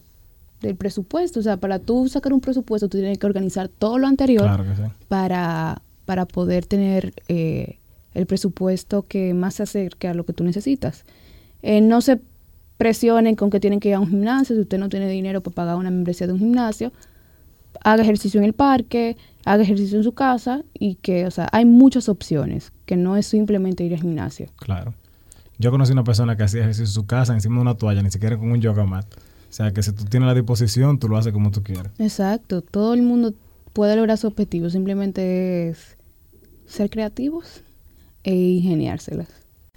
del 0.60 0.76
presupuesto. 0.76 1.40
O 1.40 1.42
sea, 1.42 1.56
para 1.56 1.78
tú 1.78 2.08
sacar 2.08 2.32
un 2.32 2.40
presupuesto, 2.40 2.88
tú 2.88 2.98
tienes 2.98 3.18
que 3.18 3.26
organizar 3.26 3.68
todo 3.68 3.98
lo 3.98 4.06
anterior 4.06 4.64
para, 5.08 5.80
para 6.04 6.26
poder 6.26 6.66
tener 6.66 7.14
eh, 7.28 7.78
el 8.12 8.26
presupuesto 8.26 9.06
que 9.06 9.34
más 9.34 9.54
se 9.54 9.62
acerque 9.62 10.08
a 10.08 10.14
lo 10.14 10.24
que 10.24 10.32
tú 10.32 10.44
necesitas. 10.44 11.04
Eh, 11.62 11.80
no 11.80 12.00
se 12.00 12.20
presionen 12.76 13.36
con 13.36 13.50
que 13.50 13.60
tienen 13.60 13.80
que 13.80 13.88
ir 13.88 13.94
a 13.94 14.00
un 14.00 14.08
gimnasio, 14.08 14.54
si 14.54 14.62
usted 14.62 14.78
no 14.78 14.88
tiene 14.88 15.08
dinero 15.08 15.40
para 15.40 15.54
pagar 15.54 15.76
una 15.76 15.90
membresía 15.90 16.26
de 16.26 16.32
un 16.32 16.38
gimnasio, 16.38 16.92
haga 17.82 18.02
ejercicio 18.02 18.38
en 18.38 18.44
el 18.44 18.52
parque, 18.52 19.16
haga 19.44 19.62
ejercicio 19.62 19.98
en 19.98 20.04
su 20.04 20.12
casa 20.12 20.62
y 20.74 20.96
que, 20.96 21.26
o 21.26 21.30
sea, 21.30 21.48
hay 21.52 21.64
muchas 21.64 22.08
opciones, 22.08 22.72
que 22.84 22.96
no 22.96 23.16
es 23.16 23.26
simplemente 23.26 23.84
ir 23.84 23.94
al 23.94 24.00
gimnasio. 24.00 24.46
Claro. 24.56 24.94
Yo 25.58 25.70
conocí 25.70 25.92
una 25.92 26.04
persona 26.04 26.36
que 26.36 26.42
hacía 26.42 26.60
ejercicio 26.60 26.84
en 26.84 26.90
su 26.90 27.06
casa 27.06 27.32
encima 27.32 27.56
de 27.56 27.62
una 27.62 27.74
toalla, 27.74 28.02
ni 28.02 28.10
siquiera 28.10 28.36
con 28.36 28.50
un 28.50 28.60
yoga 28.60 28.84
mat. 28.84 29.06
O 29.48 29.52
sea, 29.52 29.72
que 29.72 29.82
si 29.82 29.92
tú 29.92 30.04
tienes 30.04 30.26
la 30.26 30.34
disposición, 30.34 30.98
tú 30.98 31.08
lo 31.08 31.16
haces 31.16 31.32
como 31.32 31.50
tú 31.50 31.62
quieras. 31.62 31.92
Exacto. 31.98 32.60
Todo 32.60 32.92
el 32.92 33.02
mundo 33.02 33.32
puede 33.72 33.96
lograr 33.96 34.18
su 34.18 34.26
objetivo. 34.26 34.68
Simplemente 34.68 35.68
es 35.68 35.96
ser 36.66 36.90
creativos 36.90 37.62
e 38.22 38.34
ingeniárselas. 38.34 39.45